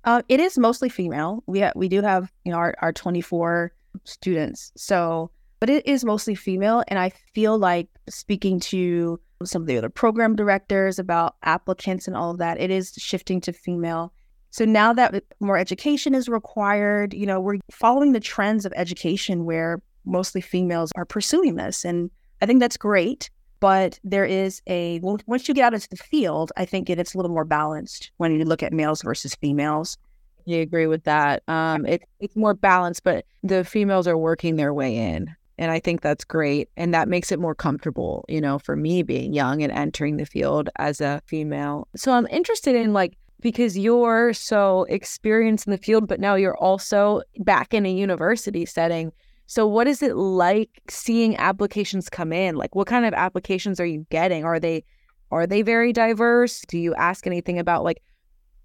Uh, 0.03 0.21
it 0.27 0.39
is 0.39 0.57
mostly 0.57 0.89
female. 0.89 1.43
We, 1.45 1.61
ha- 1.61 1.71
we 1.75 1.87
do 1.87 2.01
have, 2.01 2.31
you 2.43 2.51
know, 2.51 2.57
our, 2.57 2.75
our 2.81 2.91
24 2.91 3.71
students. 4.03 4.71
So, 4.75 5.31
but 5.59 5.69
it 5.69 5.85
is 5.87 6.03
mostly 6.03 6.35
female. 6.35 6.83
And 6.87 6.99
I 6.99 7.09
feel 7.33 7.57
like 7.57 7.87
speaking 8.09 8.59
to 8.61 9.19
some 9.45 9.61
of 9.61 9.67
the 9.67 9.77
other 9.77 9.89
program 9.89 10.35
directors 10.35 10.99
about 10.99 11.35
applicants 11.43 12.07
and 12.07 12.15
all 12.15 12.31
of 12.31 12.37
that. 12.39 12.59
It 12.59 12.71
is 12.71 12.93
shifting 12.97 13.41
to 13.41 13.53
female. 13.53 14.13
So 14.53 14.65
now 14.65 14.93
that 14.93 15.23
more 15.39 15.57
education 15.57 16.13
is 16.13 16.29
required, 16.29 17.15
you 17.15 17.25
know, 17.25 17.41
we're 17.41 17.57
following 17.71 18.11
the 18.11 18.19
trends 18.19 18.67
of 18.67 18.73
education 18.75 19.45
where 19.45 19.81
mostly 20.05 20.41
females 20.41 20.91
are 20.95 21.05
pursuing 21.05 21.55
this. 21.55 21.83
And 21.83 22.11
I 22.39 22.45
think 22.45 22.59
that's 22.59 22.77
great. 22.77 23.31
But 23.59 23.99
there 24.03 24.25
is 24.25 24.61
a, 24.67 24.99
once 25.01 25.47
you 25.47 25.55
get 25.55 25.63
out 25.63 25.73
into 25.73 25.89
the 25.89 25.97
field, 25.97 26.51
I 26.55 26.65
think 26.65 26.91
it, 26.91 26.99
it's 26.99 27.15
a 27.15 27.17
little 27.17 27.31
more 27.31 27.45
balanced 27.45 28.11
when 28.17 28.37
you 28.37 28.45
look 28.45 28.61
at 28.61 28.73
males 28.73 29.01
versus 29.01 29.33
females. 29.33 29.97
You 30.45 30.61
agree 30.61 30.85
with 30.85 31.05
that. 31.05 31.41
Um, 31.47 31.87
it, 31.87 32.03
it's 32.19 32.35
more 32.35 32.53
balanced, 32.53 33.03
but 33.03 33.25
the 33.41 33.63
females 33.63 34.07
are 34.07 34.17
working 34.19 34.57
their 34.57 34.73
way 34.73 34.95
in. 34.95 35.35
And 35.57 35.71
I 35.71 35.79
think 35.79 36.01
that's 36.01 36.25
great. 36.25 36.69
And 36.77 36.93
that 36.93 37.07
makes 37.07 37.31
it 37.31 37.39
more 37.39 37.55
comfortable, 37.55 38.23
you 38.29 38.39
know, 38.41 38.59
for 38.59 38.75
me 38.75 39.01
being 39.01 39.33
young 39.33 39.63
and 39.63 39.71
entering 39.71 40.17
the 40.17 40.27
field 40.27 40.69
as 40.75 41.01
a 41.01 41.21
female. 41.25 41.87
So 41.95 42.11
I'm 42.11 42.27
interested 42.27 42.75
in 42.75 42.93
like, 42.93 43.17
because 43.43 43.77
you're 43.77 44.33
so 44.33 44.85
experienced 44.85 45.67
in 45.67 45.71
the 45.71 45.77
field, 45.77 46.07
but 46.07 46.19
now 46.19 46.35
you're 46.35 46.57
also 46.57 47.21
back 47.39 47.73
in 47.73 47.85
a 47.85 47.91
university 47.91 48.65
setting. 48.65 49.11
So, 49.45 49.67
what 49.67 49.87
is 49.87 50.01
it 50.01 50.15
like 50.15 50.69
seeing 50.89 51.37
applications 51.37 52.09
come 52.09 52.33
in? 52.33 52.55
Like, 52.55 52.73
what 52.73 52.87
kind 52.87 53.05
of 53.05 53.13
applications 53.13 53.79
are 53.79 53.85
you 53.85 54.07
getting? 54.09 54.45
Are 54.45 54.59
they 54.59 54.85
are 55.29 55.45
they 55.45 55.61
very 55.61 55.93
diverse? 55.93 56.61
Do 56.67 56.79
you 56.79 56.95
ask 56.95 57.27
anything 57.27 57.59
about 57.59 57.83
like 57.83 58.01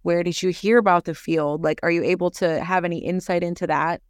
where 0.03 0.23
did 0.23 0.41
you 0.43 0.51
hear 0.51 0.79
about 0.79 1.05
the 1.05 1.15
field? 1.15 1.65
Like, 1.65 1.81
are 1.83 1.91
you 1.91 2.05
able 2.05 2.31
to 2.33 2.63
have 2.65 2.85
any 2.85 2.99
insight 2.99 3.43
into 3.43 3.67
that? 3.67 4.01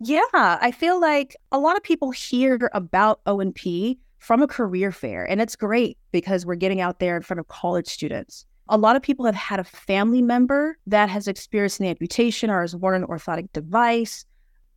Yeah, 0.00 0.22
I 0.32 0.72
feel 0.72 0.98
like 0.98 1.36
a 1.52 1.58
lot 1.58 1.76
of 1.76 1.82
people 1.82 2.10
hear 2.10 2.58
about 2.72 3.20
O&P 3.26 3.98
from 4.18 4.42
a 4.42 4.46
career 4.46 4.92
fair, 4.92 5.30
and 5.30 5.42
it's 5.42 5.56
great 5.56 5.98
because 6.10 6.46
we're 6.46 6.54
getting 6.54 6.80
out 6.80 7.00
there 7.00 7.16
in 7.16 7.22
front 7.22 7.38
of 7.38 7.48
college 7.48 7.86
students. 7.86 8.46
A 8.72 8.78
lot 8.78 8.94
of 8.94 9.02
people 9.02 9.26
have 9.26 9.34
had 9.34 9.58
a 9.58 9.64
family 9.64 10.22
member 10.22 10.78
that 10.86 11.08
has 11.08 11.26
experienced 11.26 11.80
an 11.80 11.86
amputation 11.86 12.50
or 12.50 12.60
has 12.60 12.76
worn 12.76 13.02
an 13.02 13.08
orthotic 13.08 13.52
device, 13.52 14.24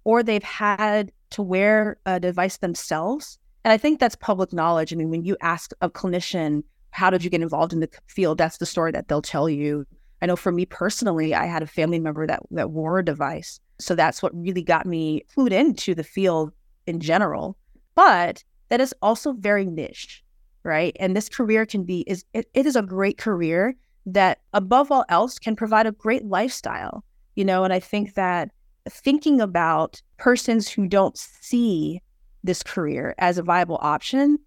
or 0.04 0.24
they've 0.24 0.42
had 0.42 1.12
to 1.30 1.44
wear 1.44 1.98
a 2.08 2.20
device 2.20 2.58
themselves. 2.58 3.38
And 3.64 3.72
I 3.72 3.78
think 3.78 4.00
that's 4.00 4.16
public 4.16 4.52
knowledge. 4.52 4.92
I 4.92 4.96
mean, 4.96 5.12
when 5.12 5.24
you 5.24 5.38
ask 5.42 5.74
a 5.82 5.92
clinician, 5.92 6.64
how 6.90 7.12
did 7.12 7.24
you 7.24 7.30
get 7.30 7.44
involved 7.44 7.72
in 7.72 7.82
the 7.82 7.90
field? 8.08 8.40
That's 8.40 8.58
the 8.58 8.66
story 8.66 8.92
that 8.94 9.10
they'll 9.10 9.22
tell 9.22 9.48
you. 9.48 9.86
I 10.24 10.26
know 10.26 10.36
for 10.36 10.52
me 10.52 10.66
personally, 10.66 11.36
I 11.36 11.46
had 11.46 11.62
a 11.62 11.68
family 11.68 12.00
member 12.00 12.26
that, 12.26 12.42
that 12.50 12.72
wore 12.72 12.98
a 12.98 13.06
device. 13.06 13.60
So 13.80 13.94
that's 13.94 14.24
what 14.24 14.36
really 14.36 14.64
got 14.64 14.88
me 14.88 15.24
clued 15.36 15.52
into 15.52 15.94
the 15.94 16.04
field 16.04 16.52
in 16.88 17.00
general. 17.00 17.58
But 17.94 18.44
that 18.70 18.82
is 18.82 18.96
also 19.04 19.34
very 19.34 19.66
niche, 19.66 20.24
right? 20.64 20.98
And 21.00 21.16
this 21.16 21.30
career 21.30 21.68
can 21.68 21.84
be 21.84 22.02
is 22.08 22.26
it, 22.34 22.50
it 22.56 22.66
is 22.66 22.76
a 22.76 22.82
great 22.82 23.20
career 23.20 23.76
that 24.05 24.39
above 24.53 24.91
all 24.91 25.05
else 25.10 25.39
can 25.39 25.55
provide 25.55 25.86
a 25.86 25.91
great 25.91 26.25
lifestyle. 26.25 27.03
You 27.36 27.45
know, 27.45 27.63
and 27.63 27.74
I 27.74 27.79
think 27.79 28.13
that 28.13 28.51
thinking 28.89 29.41
about 29.41 30.01
persons 30.17 30.69
who 30.69 30.88
don't 30.88 31.17
see 31.17 32.01
this 32.43 32.62
career 32.63 33.15
as 33.17 33.38
a 33.38 33.43
viable 33.43 33.79
option 33.81 34.38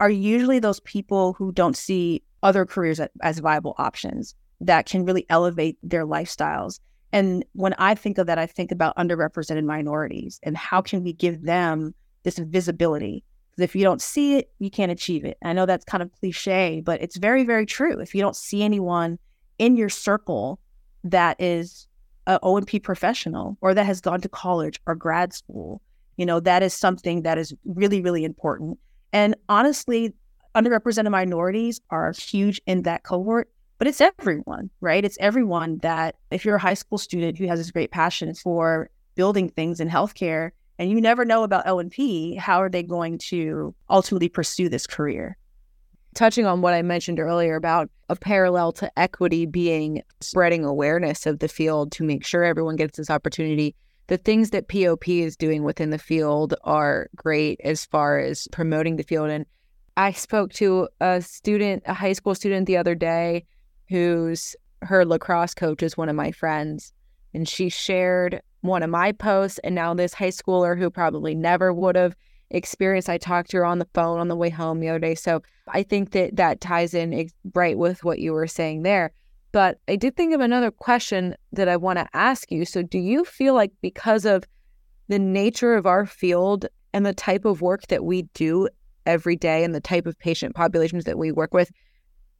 are 0.00 0.10
usually 0.10 0.58
those 0.58 0.80
people 0.80 1.32
who 1.34 1.52
don't 1.52 1.76
see 1.76 2.22
other 2.42 2.64
careers 2.64 3.00
as 3.22 3.38
viable 3.38 3.74
options 3.78 4.34
that 4.60 4.86
can 4.86 5.04
really 5.04 5.26
elevate 5.28 5.78
their 5.82 6.06
lifestyles. 6.06 6.80
And 7.12 7.44
when 7.52 7.74
I 7.78 7.94
think 7.94 8.18
of 8.18 8.26
that, 8.26 8.38
I 8.38 8.46
think 8.46 8.70
about 8.70 8.96
underrepresented 8.96 9.64
minorities 9.64 10.40
and 10.42 10.56
how 10.56 10.82
can 10.82 11.02
we 11.02 11.12
give 11.12 11.42
them 11.42 11.94
this 12.24 12.38
visibility? 12.38 13.24
Because 13.58 13.70
if 13.70 13.74
you 13.74 13.82
don't 13.82 14.00
see 14.00 14.36
it, 14.36 14.52
you 14.60 14.70
can't 14.70 14.92
achieve 14.92 15.24
it. 15.24 15.36
I 15.42 15.52
know 15.52 15.66
that's 15.66 15.84
kind 15.84 16.00
of 16.00 16.12
cliche, 16.20 16.80
but 16.84 17.02
it's 17.02 17.16
very, 17.16 17.42
very 17.42 17.66
true. 17.66 17.98
If 17.98 18.14
you 18.14 18.20
don't 18.20 18.36
see 18.36 18.62
anyone 18.62 19.18
in 19.58 19.76
your 19.76 19.88
circle 19.88 20.60
that 21.02 21.40
is 21.40 21.88
a 22.28 22.38
O&P 22.44 22.78
professional 22.78 23.58
or 23.60 23.74
that 23.74 23.84
has 23.84 24.00
gone 24.00 24.20
to 24.20 24.28
college 24.28 24.80
or 24.86 24.94
grad 24.94 25.32
school, 25.32 25.82
you 26.16 26.24
know, 26.24 26.38
that 26.38 26.62
is 26.62 26.72
something 26.72 27.22
that 27.22 27.36
is 27.36 27.52
really, 27.64 28.00
really 28.00 28.24
important. 28.24 28.78
And 29.12 29.34
honestly, 29.48 30.14
underrepresented 30.54 31.10
minorities 31.10 31.80
are 31.90 32.12
huge 32.16 32.60
in 32.66 32.82
that 32.82 33.02
cohort, 33.02 33.50
but 33.78 33.88
it's 33.88 34.00
everyone, 34.00 34.70
right? 34.80 35.04
It's 35.04 35.18
everyone 35.18 35.78
that 35.78 36.14
if 36.30 36.44
you're 36.44 36.56
a 36.56 36.60
high 36.60 36.74
school 36.74 36.98
student 36.98 37.38
who 37.38 37.48
has 37.48 37.58
this 37.58 37.72
great 37.72 37.90
passion 37.90 38.34
for 38.34 38.88
building 39.16 39.48
things 39.48 39.80
in 39.80 39.88
healthcare 39.88 40.50
and 40.78 40.90
you 40.90 41.00
never 41.00 41.24
know 41.24 41.42
about 41.42 41.66
O&P, 41.66 42.36
how 42.36 42.62
are 42.62 42.68
they 42.68 42.82
going 42.82 43.18
to 43.18 43.74
ultimately 43.90 44.28
pursue 44.28 44.68
this 44.68 44.86
career? 44.86 45.36
Touching 46.14 46.46
on 46.46 46.62
what 46.62 46.74
I 46.74 46.82
mentioned 46.82 47.20
earlier 47.20 47.56
about 47.56 47.90
a 48.08 48.16
parallel 48.16 48.72
to 48.72 48.98
equity 48.98 49.46
being 49.46 50.02
spreading 50.20 50.64
awareness 50.64 51.26
of 51.26 51.38
the 51.40 51.48
field 51.48 51.92
to 51.92 52.04
make 52.04 52.24
sure 52.24 52.44
everyone 52.44 52.76
gets 52.76 52.96
this 52.96 53.10
opportunity 53.10 53.74
the 54.08 54.16
things 54.16 54.50
that 54.50 54.68
POP 54.68 55.08
is 55.08 55.36
doing 55.36 55.62
within 55.62 55.90
the 55.90 55.98
field 55.98 56.54
are 56.64 57.08
great 57.14 57.60
as 57.62 57.84
far 57.84 58.18
as 58.18 58.48
promoting 58.50 58.96
the 58.96 59.02
field. 59.02 59.28
And 59.30 59.46
I 59.96 60.12
spoke 60.12 60.52
to 60.54 60.88
a 61.00 61.20
student, 61.20 61.82
a 61.86 61.94
high 61.94 62.14
school 62.14 62.34
student 62.34 62.66
the 62.66 62.78
other 62.78 62.94
day 62.94 63.44
who's 63.88 64.56
her 64.82 65.04
lacrosse 65.04 65.54
coach 65.54 65.82
is 65.82 65.96
one 65.96 66.08
of 66.08 66.16
my 66.16 66.32
friends. 66.32 66.92
And 67.34 67.46
she 67.46 67.68
shared 67.68 68.40
one 68.60 68.82
of 68.82 68.90
my 68.90 69.12
posts. 69.12 69.58
And 69.64 69.74
now 69.74 69.94
this 69.94 70.14
high 70.14 70.28
schooler 70.28 70.78
who 70.78 70.90
probably 70.90 71.34
never 71.34 71.72
would 71.72 71.96
have 71.96 72.16
experienced, 72.50 73.08
I 73.08 73.18
talked 73.18 73.50
to 73.50 73.58
her 73.58 73.64
on 73.64 73.78
the 73.78 73.88
phone 73.94 74.18
on 74.18 74.28
the 74.28 74.36
way 74.36 74.50
home 74.50 74.80
the 74.80 74.88
other 74.88 74.98
day. 74.98 75.14
So 75.14 75.42
I 75.68 75.82
think 75.82 76.10
that 76.12 76.36
that 76.36 76.60
ties 76.60 76.94
in 76.94 77.28
right 77.54 77.78
with 77.78 78.04
what 78.04 78.18
you 78.18 78.32
were 78.32 78.46
saying 78.46 78.82
there. 78.82 79.12
But 79.52 79.78
I 79.88 79.96
did 79.96 80.16
think 80.16 80.34
of 80.34 80.40
another 80.40 80.70
question 80.70 81.34
that 81.52 81.68
I 81.68 81.76
want 81.76 81.98
to 81.98 82.06
ask 82.12 82.50
you. 82.50 82.64
So, 82.64 82.82
do 82.82 82.98
you 82.98 83.24
feel 83.24 83.54
like 83.54 83.72
because 83.80 84.26
of 84.26 84.44
the 85.08 85.18
nature 85.18 85.74
of 85.74 85.86
our 85.86 86.04
field 86.04 86.66
and 86.92 87.06
the 87.06 87.14
type 87.14 87.46
of 87.46 87.62
work 87.62 87.86
that 87.88 88.04
we 88.04 88.22
do 88.34 88.68
every 89.06 89.36
day 89.36 89.64
and 89.64 89.74
the 89.74 89.80
type 89.80 90.06
of 90.06 90.18
patient 90.18 90.54
populations 90.54 91.04
that 91.04 91.16
we 91.16 91.32
work 91.32 91.54
with, 91.54 91.70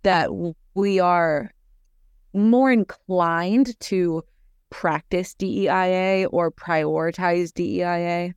that 0.03 0.29
we 0.75 1.01
are 1.01 1.51
more 2.35 2.71
inclined 2.71 3.79
to 3.81 4.23
practice 4.71 5.35
DEIA 5.35 6.29
or 6.31 6.51
prioritize 6.51 7.53
DEIA? 7.53 8.35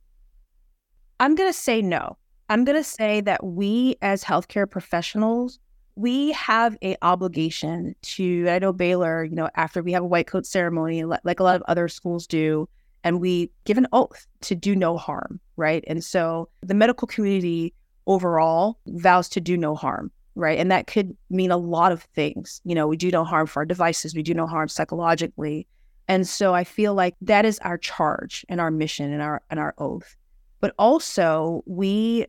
I'm 1.20 1.34
going 1.34 1.48
to 1.48 1.58
say 1.58 1.82
no. 1.82 2.16
I'm 2.48 2.64
going 2.64 2.78
to 2.78 2.84
say 2.84 3.20
that 3.22 3.44
we 3.44 3.96
as 4.02 4.22
healthcare 4.24 4.70
professionals 4.70 5.58
we 5.94 6.32
have 6.32 6.74
a 6.82 6.96
obligation 7.02 7.94
to 8.00 8.48
i 8.48 8.58
know 8.58 8.72
baylor 8.72 9.24
you 9.24 9.34
know 9.34 9.50
after 9.56 9.82
we 9.82 9.92
have 9.92 10.02
a 10.02 10.06
white 10.06 10.26
coat 10.26 10.46
ceremony 10.46 11.04
like 11.04 11.38
a 11.38 11.42
lot 11.42 11.54
of 11.54 11.60
other 11.68 11.86
schools 11.86 12.26
do 12.26 12.66
and 13.04 13.20
we 13.20 13.50
give 13.64 13.78
an 13.78 13.86
oath 13.92 14.26
to 14.40 14.54
do 14.54 14.74
no 14.74 14.96
harm 14.96 15.40
right? 15.56 15.84
And 15.86 16.02
so 16.02 16.48
the 16.60 16.74
medical 16.74 17.06
community 17.06 17.74
overall 18.06 18.78
vows 18.86 19.28
to 19.30 19.40
do 19.40 19.56
no 19.56 19.74
harm 19.74 20.10
right? 20.34 20.58
And 20.58 20.70
that 20.70 20.86
could 20.86 21.14
mean 21.28 21.50
a 21.50 21.58
lot 21.58 21.92
of 21.92 22.02
things. 22.14 22.60
You 22.64 22.74
know 22.74 22.86
we 22.86 22.96
do 22.96 23.10
no 23.10 23.24
harm 23.24 23.46
for 23.46 23.60
our 23.60 23.66
devices. 23.66 24.14
We 24.14 24.22
do 24.22 24.34
no 24.34 24.46
harm 24.46 24.68
psychologically 24.68 25.66
and 26.08 26.26
so 26.26 26.54
i 26.54 26.64
feel 26.64 26.94
like 26.94 27.14
that 27.20 27.44
is 27.44 27.58
our 27.60 27.78
charge 27.78 28.44
and 28.48 28.60
our 28.60 28.70
mission 28.70 29.12
and 29.12 29.22
our 29.22 29.42
and 29.50 29.60
our 29.60 29.74
oath. 29.78 30.16
But 30.60 30.74
also 30.78 31.62
we 31.66 32.26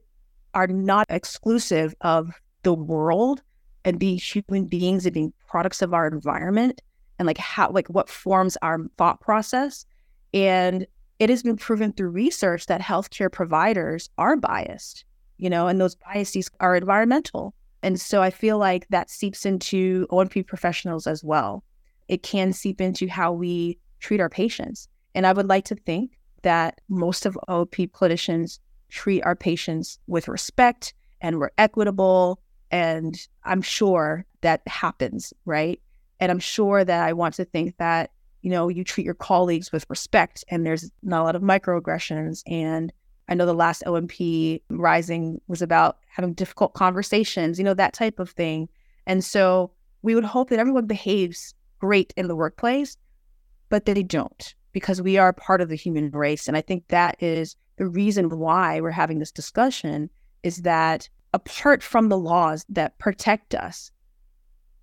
are 0.53 0.67
not 0.67 1.07
exclusive 1.09 1.93
of 2.01 2.31
the 2.63 2.73
world 2.73 3.41
and 3.85 3.99
being 3.99 4.17
human 4.17 4.65
beings 4.65 5.05
and 5.05 5.13
being 5.13 5.33
products 5.47 5.81
of 5.81 5.93
our 5.93 6.07
environment 6.07 6.81
and 7.19 7.27
like 7.27 7.37
how 7.37 7.69
like 7.69 7.87
what 7.89 8.09
forms 8.09 8.57
our 8.61 8.79
thought 8.97 9.19
process. 9.19 9.85
And 10.33 10.87
it 11.19 11.29
has 11.29 11.43
been 11.43 11.57
proven 11.57 11.93
through 11.93 12.09
research 12.09 12.65
that 12.67 12.81
healthcare 12.81 13.31
providers 13.31 14.09
are 14.17 14.35
biased 14.35 15.05
you 15.37 15.49
know 15.49 15.67
and 15.67 15.79
those 15.81 15.95
biases 15.95 16.49
are 16.59 16.75
environmental. 16.75 17.53
And 17.81 17.99
so 17.99 18.21
i 18.21 18.29
feel 18.29 18.57
like 18.57 18.87
that 18.89 19.09
seeps 19.09 19.45
into 19.45 20.07
O&P 20.09 20.43
professionals 20.43 21.05
as 21.05 21.23
well 21.23 21.63
it 22.13 22.23
can 22.23 22.53
seep 22.53 22.79
into 22.79 23.07
how 23.07 23.31
we 23.31 23.77
treat 23.99 24.21
our 24.21 24.29
patients 24.29 24.87
and 25.15 25.25
i 25.25 25.33
would 25.33 25.47
like 25.47 25.65
to 25.65 25.75
think 25.75 26.17
that 26.43 26.79
most 26.89 27.25
of 27.25 27.37
O&P 27.47 27.87
clinicians 27.87 28.59
treat 28.89 29.21
our 29.23 29.35
patients 29.35 29.97
with 30.07 30.27
respect 30.27 30.93
and 31.19 31.39
we're 31.39 31.49
equitable 31.57 32.39
and 32.69 33.27
I'm 33.43 33.61
sure 33.61 34.25
that 34.41 34.61
happens, 34.67 35.33
right? 35.45 35.81
And 36.19 36.31
I'm 36.31 36.39
sure 36.39 36.83
that 36.83 37.03
I 37.03 37.13
want 37.13 37.35
to 37.35 37.45
think 37.45 37.77
that, 37.77 38.11
you 38.41 38.51
know, 38.51 38.67
you 38.67 38.83
treat 38.83 39.05
your 39.05 39.13
colleagues 39.13 39.71
with 39.71 39.85
respect 39.89 40.43
and 40.49 40.65
there's 40.65 40.91
not 41.01 41.21
a 41.21 41.23
lot 41.23 41.35
of 41.35 41.41
microaggressions. 41.41 42.43
And 42.45 42.91
I 43.29 43.35
know 43.35 43.45
the 43.45 43.53
last 43.53 43.83
O&P 43.85 44.61
rising 44.69 45.39
was 45.47 45.61
about 45.61 45.97
having 46.07 46.33
difficult 46.33 46.73
conversations, 46.73 47.57
you 47.57 47.63
know, 47.63 47.73
that 47.73 47.93
type 47.93 48.19
of 48.19 48.31
thing. 48.31 48.69
And 49.05 49.23
so 49.23 49.71
we 50.01 50.15
would 50.15 50.25
hope 50.25 50.49
that 50.49 50.59
everyone 50.59 50.87
behaves 50.87 51.53
great 51.83 52.13
in 52.15 52.29
the 52.29 52.35
workplace, 52.35 52.95
but 53.67 53.83
they 53.83 54.03
don't 54.03 54.55
because 54.71 55.01
we 55.01 55.17
are 55.17 55.33
part 55.33 55.59
of 55.59 55.67
the 55.67 55.75
human 55.75 56.09
race. 56.11 56.47
And 56.47 56.55
I 56.55 56.61
think 56.61 56.87
that 56.87 57.21
is 57.21 57.57
the 57.75 57.87
reason 57.87 58.29
why 58.39 58.79
we're 58.79 58.91
having 58.91 59.19
this 59.19 59.33
discussion 59.33 60.09
is 60.43 60.61
that 60.61 61.09
apart 61.33 61.83
from 61.83 62.07
the 62.07 62.17
laws 62.17 62.65
that 62.69 62.97
protect 62.99 63.53
us, 63.53 63.91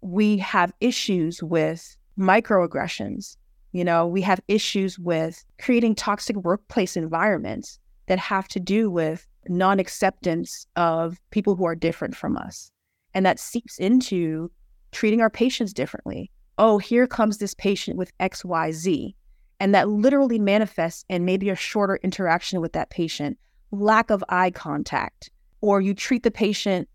we 0.03 0.37
have 0.37 0.75
issues 0.83 1.43
with 1.43 1.97
microaggressions. 2.19 3.39
You 3.73 3.85
know, 3.85 4.07
we 4.07 4.21
have 4.21 4.43
issues 4.47 4.99
with 4.99 5.43
creating 5.59 5.95
toxic 5.95 6.37
workplace 6.37 6.99
environments 6.99 7.79
that 8.09 8.19
have 8.19 8.47
to 8.49 8.61
do 8.61 8.91
with 8.91 9.27
non 9.49 9.81
acceptance 9.81 10.67
of 10.77 11.19
people 11.31 11.57
who 11.57 11.65
are 11.65 11.75
different 11.75 12.15
from 12.15 12.37
us. 12.37 12.71
And 13.15 13.25
that 13.25 13.41
seeps 13.41 13.79
into 13.79 14.51
treating 14.93 15.23
our 15.23 15.31
patients 15.31 15.73
differently. 15.73 16.31
Oh, 16.61 16.77
here 16.77 17.07
comes 17.07 17.39
this 17.39 17.55
patient 17.55 17.97
with 17.97 18.17
XYZ. 18.19 19.15
And 19.61 19.75
that 19.75 19.89
literally 19.89 20.39
manifests 20.39 21.07
in 21.09 21.25
maybe 21.25 21.49
a 21.49 21.57
shorter 21.57 21.99
interaction 22.03 22.61
with 22.61 22.75
that 22.75 22.91
patient, 22.91 23.39
lack 23.71 24.11
of 24.11 24.23
eye 24.29 24.51
contact, 24.51 25.31
or 25.63 25.81
you 25.81 25.95
treat 25.95 26.23
the 26.23 26.31
patient 26.31 26.87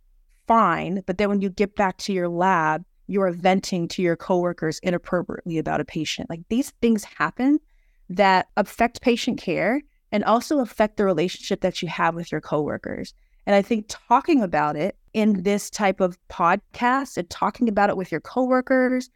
fine, 0.47 1.01
but 1.08 1.17
then 1.17 1.30
when 1.30 1.41
you 1.41 1.49
get 1.49 1.75
back 1.75 1.97
to 1.97 2.13
your 2.13 2.30
lab, 2.30 2.86
you're 3.08 3.32
venting 3.32 3.88
to 3.88 4.04
your 4.04 4.15
coworkers 4.15 4.80
inappropriately 4.84 5.58
about 5.58 5.82
a 5.82 5.86
patient. 5.86 6.30
Like 6.30 6.41
these 6.49 6.69
things 6.80 7.04
happen 7.04 7.60
that 8.08 8.49
affect 8.58 9.01
patient 9.01 9.39
care 9.39 9.82
and 10.12 10.23
also 10.25 10.60
affect 10.60 10.97
the 10.97 11.06
relationship 11.06 11.62
that 11.62 11.82
you 11.82 11.88
have 11.88 12.13
with 12.13 12.32
your 12.32 12.41
coworkers. 12.41 13.15
And 13.47 13.56
I 13.56 13.63
think 13.63 13.86
talking 13.88 14.43
about 14.43 14.75
it 14.75 14.95
in 15.15 15.41
this 15.41 15.71
type 15.71 16.01
of 16.01 16.19
podcast 16.30 17.17
and 17.17 17.28
talking 17.32 17.67
about 17.67 17.89
it 17.89 17.97
with 17.97 18.12
your 18.12 18.21
coworkers 18.21 19.10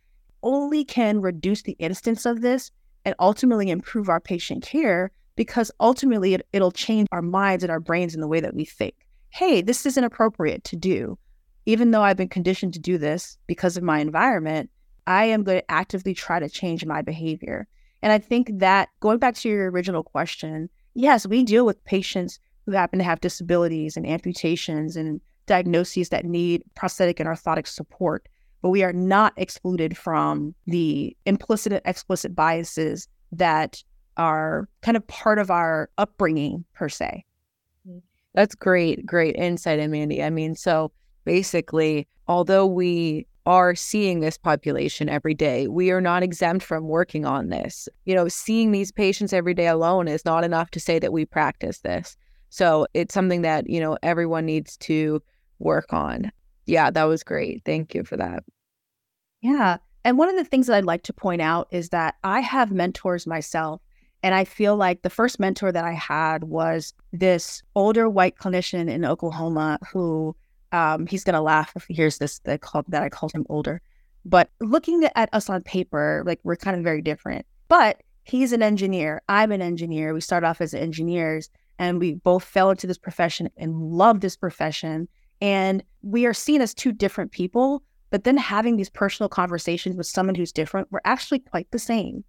only 0.43 0.84
can 0.84 1.21
reduce 1.21 1.63
the 1.63 1.75
instance 1.80 2.25
of 2.25 2.41
this 2.41 2.71
and 3.06 3.15
ultimately 3.19 3.69
improve 3.69 4.10
our 4.10 4.19
patient 4.19 4.63
care 4.63 5.12
because 5.36 5.71
ultimately 5.80 6.34
it, 6.34 6.47
it'll 6.52 6.71
change 6.71 7.08
our 7.12 7.21
minds 7.21 7.63
and 7.63 7.71
our 7.71 7.80
brains 7.80 8.13
in 8.13 8.21
the 8.21 8.28
way 8.28 8.39
that 8.39 8.54
we 8.54 8.65
think 8.65 8.95
hey, 9.32 9.62
this 9.62 9.86
isn't 9.86 10.04
appropriate 10.04 10.63
to 10.65 10.75
do. 10.75 11.17
Even 11.65 11.91
though 11.91 12.02
I've 12.02 12.17
been 12.17 12.30
conditioned 12.30 12.73
to 12.73 12.80
do 12.80 12.97
this 12.97 13.38
because 13.47 13.78
of 13.78 13.84
my 13.84 13.99
environment, 13.99 14.69
I 15.08 15.25
am 15.25 15.43
going 15.43 15.60
to 15.60 15.71
actively 15.71 16.13
try 16.13 16.39
to 16.39 16.49
change 16.49 16.86
my 16.86 17.02
behavior. 17.02 17.67
And 18.02 18.12
I 18.12 18.17
think 18.17 18.49
that 18.54 18.89
going 18.99 19.19
back 19.19 19.36
to 19.36 19.49
your 19.49 19.69
original 19.69 20.04
question, 20.04 20.69
yes, 20.93 21.28
we 21.28 21.43
deal 21.43 21.65
with 21.65 21.84
patients 21.86 22.39
who 22.65 22.71
happen 22.71 22.99
to 22.99 23.06
have 23.06 23.21
disabilities 23.21 23.97
and 23.97 24.08
amputations 24.08 24.95
and 24.95 25.21
diagnoses 25.45 26.10
that 26.10 26.25
need 26.25 26.63
prosthetic 26.75 27.19
and 27.19 27.28
orthotic 27.28 27.67
support, 27.67 28.28
but 28.62 28.69
we 28.69 28.84
are 28.84 28.93
not 28.93 29.34
excluded 29.38 29.98
from 29.98 30.54
the 30.67 31.15
implicit 31.26 31.74
and 31.74 31.82
explicit 31.86 32.36
biases 32.36 33.08
that 33.32 33.84
are 34.17 34.67
kind 34.82 34.98
of 34.98 35.06
part 35.08 35.39
of 35.39 35.50
our 35.50 35.89
upbringing, 35.98 36.65
per 36.74 36.89
se. 36.89 37.24
Mm-hmm. 37.88 38.00
That's 38.34 38.56
great, 38.56 39.06
great 39.06 39.36
insight, 39.36 39.80
Amandi. 39.80 40.24
I 40.24 40.30
mean, 40.30 40.56
so 40.56 40.91
basically, 41.26 42.08
although 42.28 42.65
we 42.65 43.26
are 43.50 43.74
seeing 43.74 44.19
this 44.19 44.38
population 44.38 45.10
every 45.10 45.34
day. 45.34 45.67
We 45.67 45.89
are 45.89 46.02
not 46.02 46.22
exempt 46.22 46.63
from 46.63 46.88
working 46.88 47.26
on 47.26 47.50
this. 47.50 47.89
You 48.06 48.13
know, 48.13 48.28
seeing 48.28 48.72
these 48.72 48.91
patients 48.91 49.34
every 49.34 49.56
day 49.56 49.65
alone 49.65 50.08
is 50.08 50.24
not 50.24 50.43
enough 50.43 50.69
to 50.72 50.80
say 50.80 51.00
that 51.00 51.12
we 51.12 51.26
practice 51.26 51.80
this. 51.80 52.15
So 52.50 52.86
it's 52.93 53.12
something 53.12 53.41
that, 53.41 53.67
you 53.67 53.80
know, 53.80 53.98
everyone 54.04 54.45
needs 54.45 54.78
to 54.78 55.24
work 55.58 55.91
on. 55.91 56.32
Yeah, 56.69 56.91
that 56.91 57.03
was 57.05 57.23
great. 57.23 57.63
Thank 57.65 57.95
you 57.95 58.03
for 58.03 58.15
that. 58.17 58.43
Yeah. 59.41 59.77
And 60.05 60.17
one 60.17 60.29
of 60.29 60.36
the 60.36 60.45
things 60.45 60.67
that 60.67 60.75
I'd 60.75 60.86
like 60.86 61.03
to 61.03 61.13
point 61.13 61.41
out 61.41 61.67
is 61.71 61.89
that 61.89 62.15
I 62.23 62.39
have 62.41 62.71
mentors 62.71 63.25
myself. 63.25 63.82
And 64.21 64.36
I 64.36 64.43
feel 64.43 64.75
like 64.75 65.01
the 65.01 65.10
first 65.10 65.39
mentor 65.39 65.71
that 65.71 65.86
I 65.86 65.93
had 65.93 66.43
was 66.43 66.93
this 67.12 67.63
older 67.73 68.10
white 68.10 68.38
clinician 68.38 68.89
in 68.89 69.05
Oklahoma 69.05 69.79
who 69.91 70.36
um, 70.71 71.08
he's 71.08 71.23
going 71.23 71.36
to 71.36 71.41
laugh 71.41 71.71
if 71.75 71.86
he 71.86 71.93
hears 71.93 72.17
this 72.17 72.39
that, 72.39 72.62
called, 72.62 72.86
that 72.89 73.01
I 73.01 73.10
called 73.10 73.32
him 73.32 73.45
older. 73.49 73.82
But 74.25 74.49
looking 74.60 75.03
at 75.15 75.34
us 75.34 75.49
on 75.49 75.63
paper, 75.63 76.23
like 76.25 76.39
we're 76.43 76.58
kind 76.58 76.77
of 76.77 76.84
very 76.84 77.01
different. 77.01 77.45
But 77.67 78.03
he's 78.23 78.51
an 78.51 78.62
engineer. 78.62 79.21
I'm 79.27 79.51
an 79.51 79.62
engineer. 79.62 80.13
We 80.13 80.21
start 80.21 80.43
off 80.43 80.62
as 80.62 80.73
engineers 80.73 81.49
and 81.79 81.99
we 81.99 82.15
both 82.15 82.43
fell 82.43 82.69
into 82.69 82.86
this 82.86 82.97
profession 82.97 83.49
and 83.58 83.75
love 83.75 84.19
this 84.19 84.36
profession. 84.36 85.08
And 85.41 85.84
we 86.02 86.25
are 86.25 86.34
seen 86.34 86.62
as 86.62 86.73
two 86.73 86.91
different 86.91 87.32
people, 87.32 87.84
but 88.10 88.23
then 88.23 88.38
having 88.38 88.75
these 88.75 88.89
personal 88.89 89.30
conversations 89.30 89.95
with 89.95 90.08
someone 90.08 90.36
who's 90.36 90.52
different, 90.52 90.88
we're 90.91 90.99
actually 91.06 91.39
quite 91.39 91.69
the 91.71 91.80
same. 91.80 92.23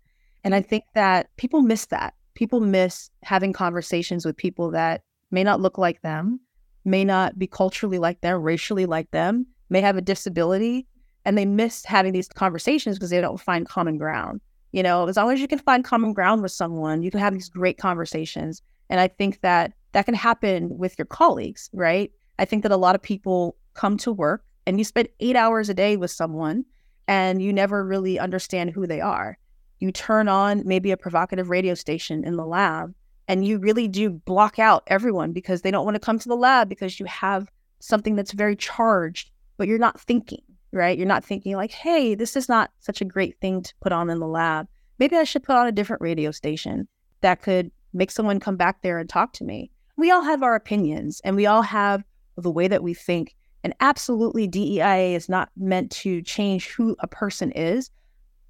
And 0.44 0.54
I 0.54 0.62
think 0.62 0.84
that 0.94 1.28
people 1.36 1.62
miss 1.62 1.86
that. 1.86 2.14
People 2.34 2.60
miss 2.60 3.10
having 3.22 3.52
conversations 3.52 4.24
with 4.24 4.36
people 4.36 4.70
that 4.70 5.02
may 5.30 5.44
not 5.44 5.60
look 5.60 5.78
like 5.78 6.02
them, 6.02 6.40
may 6.84 7.04
not 7.04 7.38
be 7.38 7.46
culturally 7.46 7.98
like 7.98 8.20
them, 8.20 8.40
racially 8.42 8.86
like 8.86 9.10
them, 9.10 9.46
may 9.68 9.80
have 9.80 9.96
a 9.96 10.02
disability, 10.02 10.86
and 11.24 11.36
they 11.36 11.44
miss 11.44 11.84
having 11.84 12.12
these 12.12 12.28
conversations 12.28 12.96
because 12.96 13.10
they 13.10 13.20
don't 13.20 13.40
find 13.40 13.68
common 13.68 13.98
ground. 13.98 14.40
You 14.72 14.82
know, 14.82 15.06
as 15.08 15.16
long 15.16 15.30
as 15.32 15.40
you 15.40 15.48
can 15.48 15.58
find 15.58 15.84
common 15.84 16.12
ground 16.12 16.42
with 16.42 16.52
someone, 16.52 17.02
you 17.02 17.10
can 17.10 17.20
have 17.20 17.34
these 17.34 17.48
great 17.48 17.78
conversations. 17.78 18.62
And 18.88 19.00
I 19.00 19.08
think 19.08 19.40
that 19.40 19.72
that 19.92 20.06
can 20.06 20.14
happen 20.14 20.78
with 20.78 20.96
your 20.98 21.06
colleagues, 21.06 21.68
right? 21.72 22.10
I 22.40 22.46
think 22.46 22.62
that 22.62 22.72
a 22.72 22.76
lot 22.76 22.94
of 22.94 23.02
people 23.02 23.54
come 23.74 23.98
to 23.98 24.12
work 24.12 24.44
and 24.66 24.78
you 24.78 24.84
spend 24.84 25.08
eight 25.20 25.36
hours 25.36 25.68
a 25.68 25.74
day 25.74 25.98
with 25.98 26.10
someone 26.10 26.64
and 27.06 27.42
you 27.42 27.52
never 27.52 27.84
really 27.84 28.18
understand 28.18 28.70
who 28.70 28.86
they 28.86 29.00
are. 29.00 29.36
You 29.78 29.92
turn 29.92 30.26
on 30.26 30.62
maybe 30.64 30.90
a 30.90 30.96
provocative 30.96 31.50
radio 31.50 31.74
station 31.74 32.24
in 32.24 32.36
the 32.36 32.46
lab 32.46 32.94
and 33.28 33.46
you 33.46 33.58
really 33.58 33.88
do 33.88 34.08
block 34.08 34.58
out 34.58 34.84
everyone 34.86 35.32
because 35.32 35.60
they 35.60 35.70
don't 35.70 35.84
want 35.84 35.96
to 35.96 36.00
come 36.00 36.18
to 36.18 36.28
the 36.30 36.36
lab 36.36 36.70
because 36.70 36.98
you 36.98 37.04
have 37.04 37.46
something 37.78 38.16
that's 38.16 38.32
very 38.32 38.56
charged, 38.56 39.30
but 39.58 39.68
you're 39.68 39.78
not 39.78 40.00
thinking, 40.00 40.42
right? 40.72 40.96
You're 40.96 41.06
not 41.06 41.24
thinking 41.24 41.56
like, 41.56 41.72
hey, 41.72 42.14
this 42.14 42.36
is 42.36 42.48
not 42.48 42.70
such 42.78 43.02
a 43.02 43.04
great 43.04 43.38
thing 43.40 43.62
to 43.62 43.74
put 43.82 43.92
on 43.92 44.08
in 44.08 44.18
the 44.18 44.26
lab. 44.26 44.66
Maybe 44.98 45.14
I 45.14 45.24
should 45.24 45.42
put 45.42 45.56
on 45.56 45.66
a 45.66 45.72
different 45.72 46.00
radio 46.00 46.30
station 46.30 46.88
that 47.20 47.42
could 47.42 47.70
make 47.92 48.10
someone 48.10 48.40
come 48.40 48.56
back 48.56 48.80
there 48.80 48.98
and 48.98 49.10
talk 49.10 49.34
to 49.34 49.44
me. 49.44 49.70
We 49.98 50.10
all 50.10 50.22
have 50.22 50.42
our 50.42 50.54
opinions 50.54 51.20
and 51.22 51.36
we 51.36 51.44
all 51.44 51.62
have 51.62 52.02
the 52.40 52.50
way 52.50 52.68
that 52.68 52.82
we 52.82 52.94
think. 52.94 53.34
And 53.62 53.74
absolutely, 53.80 54.48
DEIA 54.48 55.14
is 55.14 55.28
not 55.28 55.50
meant 55.56 55.90
to 55.92 56.22
change 56.22 56.68
who 56.68 56.96
a 57.00 57.06
person 57.06 57.52
is, 57.52 57.90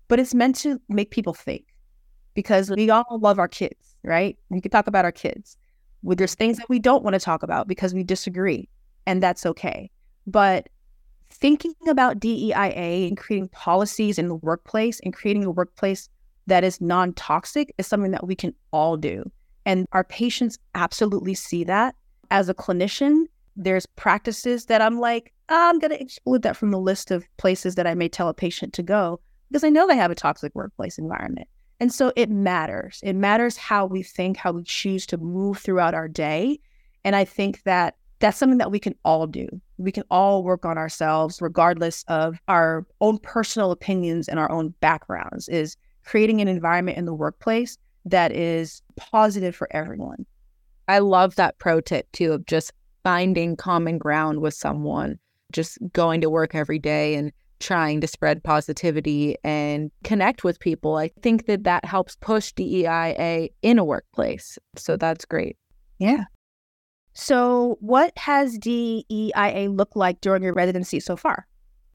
but 0.09 0.21
it's 0.21 0.35
meant 0.35 0.57
to 0.57 0.81
make 0.89 1.11
people 1.11 1.35
think 1.35 1.65
because 2.35 2.71
we 2.71 2.91
all 2.91 3.19
love 3.21 3.39
our 3.39 3.49
kids 3.49 3.91
right? 4.03 4.37
We 4.49 4.61
can 4.61 4.71
talk 4.71 4.87
about 4.87 5.05
our 5.05 5.13
kids. 5.13 5.57
Well, 6.03 6.17
there's 6.17 6.35
things 6.35 6.57
that 6.59 6.69
we 6.69 6.79
don't 6.79 7.05
want 7.05 7.15
to 7.15 7.21
talk 7.21 7.43
about 7.43 7.69
because 7.69 7.93
we 7.93 8.03
disagree, 8.03 8.69
and 9.07 9.23
that's 9.23 9.45
okay. 9.45 9.91
But 10.27 10.69
thinking 11.31 11.75
about 11.89 12.21
DEIA 12.21 13.09
and 13.09 13.17
creating 13.17 13.49
policies 13.49 14.19
in 14.19 14.29
the 14.29 14.37
workplace 14.37 15.01
and 15.01 15.13
creating 15.13 15.45
a 15.45 15.51
workplace 15.51 16.09
that 16.47 16.65
is 16.65 16.81
non 16.81 17.13
toxic 17.15 17.75
is 17.79 17.87
something 17.87 18.13
that 18.13 18.27
we 18.27 18.35
can 18.35 18.55
all 18.73 18.97
do. 18.97 19.31
And 19.67 19.87
our 19.93 20.05
patients 20.05 20.59
absolutely 20.75 21.35
see 21.35 21.65
that. 21.65 21.95
As 22.31 22.49
a 22.49 22.55
clinician, 22.55 23.25
there's 23.61 23.87
practices 23.87 24.67
that 24.67 24.81
I'm 24.81 24.99
like, 24.99 25.33
oh, 25.51 25.69
I'm 25.69 25.79
going 25.79 25.91
to 25.91 26.01
exclude 26.01 26.43
that 26.43 26.57
from 26.57 26.71
the 26.71 26.79
list 26.79 27.11
of 27.11 27.25
places 27.37 27.75
that 27.75 27.87
I 27.87 27.95
may 27.95 28.09
tell 28.09 28.29
a 28.29 28.35
patient 28.35 28.73
to 28.75 28.83
go 28.83 29.21
because 29.51 29.65
I 29.65 29.69
know 29.69 29.87
they 29.87 29.97
have 29.97 30.11
a 30.11 30.17
toxic 30.17 30.55
workplace 30.55 30.97
environment. 30.99 31.47
And 31.79 31.93
so 31.93 32.13
it 32.17 32.31
matters. 32.31 33.01
It 33.03 33.15
matters 33.15 33.57
how 33.57 33.87
we 33.87 34.03
think, 34.03 34.37
how 34.37 34.53
we 34.53 34.63
choose 34.65 35.07
to 35.07 35.19
move 35.19 35.59
throughout 35.59 35.95
our 35.95 36.09
day. 36.09 36.59
And 37.05 37.17
I 37.17 37.25
think 37.25 37.63
that 37.65 37.97
that's 38.19 38.39
something 38.39 38.59
that 38.59 38.71
we 38.71 38.79
can 38.79 38.95
all 39.05 39.27
do. 39.27 39.49
We 39.79 39.93
can 39.93 40.05
all 40.11 40.43
work 40.43 40.65
on 40.65 40.77
ourselves, 40.77 41.41
regardless 41.41 42.05
of 42.09 42.39
our 42.49 42.87
own 43.01 43.19
personal 43.19 43.71
opinions 43.71 44.29
and 44.29 44.39
our 44.39 44.51
own 44.51 44.75
backgrounds, 44.81 45.49
is 45.49 45.77
creating 46.05 46.41
an 46.41 46.49
environment 46.49 46.99
in 46.99 47.07
the 47.07 47.15
workplace 47.15 47.79
that 48.05 48.33
is 48.33 48.83
positive 48.97 49.57
for 49.57 49.69
everyone. 49.71 50.27
I 50.87 50.99
love 50.99 51.37
that 51.37 51.59
pro 51.59 51.81
tip 51.81 52.11
too 52.13 52.33
of 52.33 52.47
just 52.47 52.73
finding 53.03 53.57
common 53.57 53.99
ground 53.99 54.41
with 54.41 54.55
someone, 54.55 55.19
just 55.53 55.79
going 55.93 56.21
to 56.21 56.31
work 56.31 56.55
every 56.55 56.79
day 56.79 57.15
and 57.15 57.33
trying 57.61 58.01
to 58.01 58.07
spread 58.07 58.43
positivity 58.43 59.37
and 59.45 59.91
connect 60.03 60.43
with 60.43 60.59
people. 60.61 60.97
I 60.97 61.09
think 61.23 61.47
that 61.47 61.65
that 61.65 61.85
helps 61.85 62.17
push 62.17 62.53
DEIA 62.55 63.51
in 63.63 63.79
a 63.79 63.85
workplace. 63.85 64.59
So 64.77 64.97
that's 64.97 65.25
great. 65.25 65.57
Yeah. 65.99 66.25
So, 67.13 67.77
what 67.81 68.17
has 68.17 68.59
DEIA 68.59 69.77
looked 69.77 69.97
like 69.97 70.21
during 70.21 70.43
your 70.43 70.55
residency 70.55 71.01
so 71.01 71.17
far? 71.17 71.47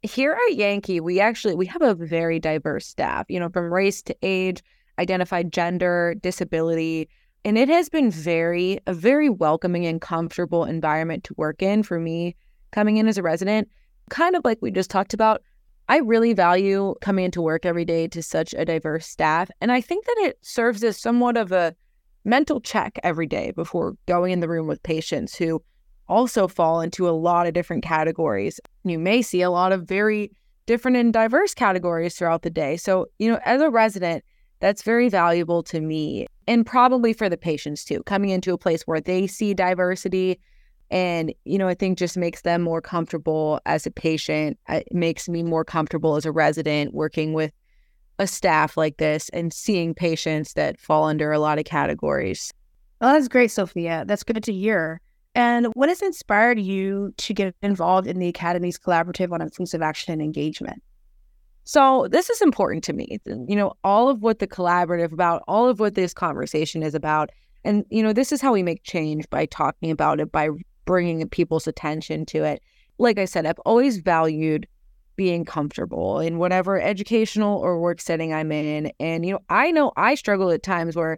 Here 0.03 0.37
at 0.49 0.57
Yanke, 0.57 1.01
we 1.01 1.19
actually 1.19 1.55
we 1.55 1.65
have 1.65 1.81
a 1.81 1.95
very 1.95 2.39
diverse 2.39 2.85
staff, 2.85 3.25
you 3.29 3.39
know, 3.39 3.49
from 3.49 3.73
race 3.73 4.01
to 4.03 4.15
age, 4.21 4.61
identified 4.99 5.51
gender, 5.51 6.15
disability, 6.21 7.09
and 7.45 7.60
it 7.60 7.69
has 7.69 7.89
been 7.89 8.10
very 8.10 8.79
a 8.88 8.93
very 8.93 9.29
welcoming 9.29 9.86
and 9.86 10.01
comfortable 10.01 10.65
environment 10.65 11.23
to 11.25 11.36
work 11.38 11.62
in 11.62 11.84
for 11.84 11.99
me 11.99 12.36
coming 12.71 12.97
in 12.97 13.08
as 13.08 13.19
a 13.19 13.23
resident. 13.23 13.69
Kind 14.10 14.36
of 14.36 14.43
like 14.43 14.58
we 14.62 14.71
just 14.71 14.89
talked 14.89 15.13
about, 15.13 15.43
I 15.88 15.99
really 15.99 16.34
value 16.34 16.95
coming 17.01 17.25
into 17.25 17.43
work 17.43 17.63
every 17.63 17.86
day 17.86 18.08
to 18.08 18.23
such 18.23 18.55
a 18.55 18.65
diverse 18.65 19.05
staff. 19.05 19.51
And 19.62 19.71
I 19.71 19.79
think 19.79 20.05
that 20.05 20.17
it 20.21 20.39
serves 20.41 20.84
as 20.84 20.99
somewhat 20.99 21.38
of 21.38 21.51
a 21.51 21.75
mental 22.23 22.60
check 22.60 22.99
every 23.03 23.27
day 23.27 23.51
before 23.51 23.95
going 24.08 24.34
in 24.34 24.39
the 24.39 24.49
room 24.49 24.65
with 24.65 24.81
patients 24.81 25.36
who 25.36 25.62
also 26.08 26.47
fall 26.47 26.81
into 26.81 27.08
a 27.08 27.12
lot 27.12 27.45
of 27.45 27.53
different 27.53 27.84
categories. 27.84 28.60
You 28.84 28.97
may 28.97 29.21
see 29.21 29.43
a 29.43 29.51
lot 29.51 29.71
of 29.71 29.88
very 29.88 30.31
different 30.65 30.97
and 30.97 31.13
diverse 31.13 31.53
categories 31.53 32.15
throughout 32.15 32.41
the 32.41 32.49
day. 32.49 32.75
So, 32.75 33.05
you 33.19 33.31
know, 33.31 33.39
as 33.45 33.62
a 33.62 33.69
resident, 33.69 34.23
that's 34.62 34.81
very 34.81 35.10
valuable 35.10 35.62
to 35.63 35.79
me 35.79 36.25
and 36.47 36.65
probably 36.65 37.13
for 37.13 37.29
the 37.29 37.38
patients 37.38 37.84
too, 37.84 38.03
coming 38.03 38.29
into 38.29 38.53
a 38.53 38.58
place 38.58 38.84
where 38.84 39.01
they 39.01 39.27
see 39.27 39.53
diversity 39.53 40.39
and, 40.91 41.34
you 41.45 41.58
know, 41.58 41.67
I 41.67 41.73
think 41.73 41.97
just 41.97 42.15
makes 42.15 42.41
them 42.41 42.62
more 42.62 42.81
comfortable 42.81 43.60
as 43.65 43.86
a 43.86 43.91
patient. 43.91 44.60
Uh, 44.69 44.81
it 44.86 44.93
makes 44.93 45.27
me 45.27 45.41
more 45.41 45.65
comfortable 45.65 46.15
as 46.15 46.25
a 46.25 46.31
resident 46.31 46.93
working 46.93 47.34
with 47.34 47.51
a 48.19 48.27
staff 48.27 48.77
like 48.77 48.97
this 48.97 49.29
and 49.29 49.51
seeing 49.51 49.93
patients 49.93 50.53
that 50.53 50.79
fall 50.79 51.05
under 51.05 51.31
a 51.31 51.39
lot 51.39 51.58
of 51.58 51.65
categories. 51.65 52.53
Well, 53.01 53.13
that's 53.13 53.27
great, 53.27 53.51
Sophia. 53.51 54.05
That's 54.08 54.23
good 54.23 54.43
to 54.43 54.53
hear. 54.53 55.01
And 55.34 55.67
what 55.73 55.89
has 55.89 56.01
inspired 56.01 56.60
you 56.60 57.13
to 57.17 57.34
get 57.34 57.55
involved 57.62 58.08
in 58.08 58.19
the 58.19 58.29
Academy's 58.29 58.79
Collaborative 58.79 59.34
on 59.34 59.41
Inclusive 59.41 59.81
Action 59.81 60.13
and 60.13 60.21
Engagement? 60.21 60.81
So, 61.65 62.08
this 62.10 62.30
is 62.30 62.41
important 62.41 62.84
to 62.86 62.93
me. 62.93 63.19
You 63.25 63.56
know, 63.56 63.73
all 63.84 64.08
of 64.08 64.21
what 64.21 64.38
the 64.38 64.47
collaborative 64.47 65.12
about, 65.12 65.41
all 65.47 65.67
of 65.67 65.80
what 65.80 65.95
this 65.95 66.13
conversation 66.13 66.84
is 66.84 66.93
about. 66.93 67.32
And, 67.63 67.84
you 67.89 68.04
know, 68.04 68.13
this 68.13 68.32
is 68.32 68.39
how 68.39 68.54
we 68.54 68.62
make 68.62 68.84
change 68.84 69.28
by 69.32 69.47
talking 69.47 69.89
about 69.89 70.19
it, 70.19 70.32
by 70.32 70.49
bringing 70.86 71.28
people's 71.28 71.67
attention 71.67 72.25
to 72.28 72.43
it. 72.43 72.62
Like 72.99 73.17
I 73.17 73.25
said, 73.25 73.47
I've 73.47 73.60
always 73.65 73.97
valued 73.97 74.67
being 75.15 75.43
comfortable 75.43 76.19
in 76.19 76.38
whatever 76.38 76.80
educational 76.80 77.58
or 77.58 77.80
work 77.80 77.99
setting 77.99 78.32
I'm 78.32 78.51
in. 78.51 78.91
And, 78.99 79.25
you 79.25 79.34
know, 79.34 79.39
I 79.49 79.71
know 79.71 79.91
I 79.97 80.13
struggle 80.13 80.51
at 80.51 80.62
times 80.62 80.95
where 80.95 81.17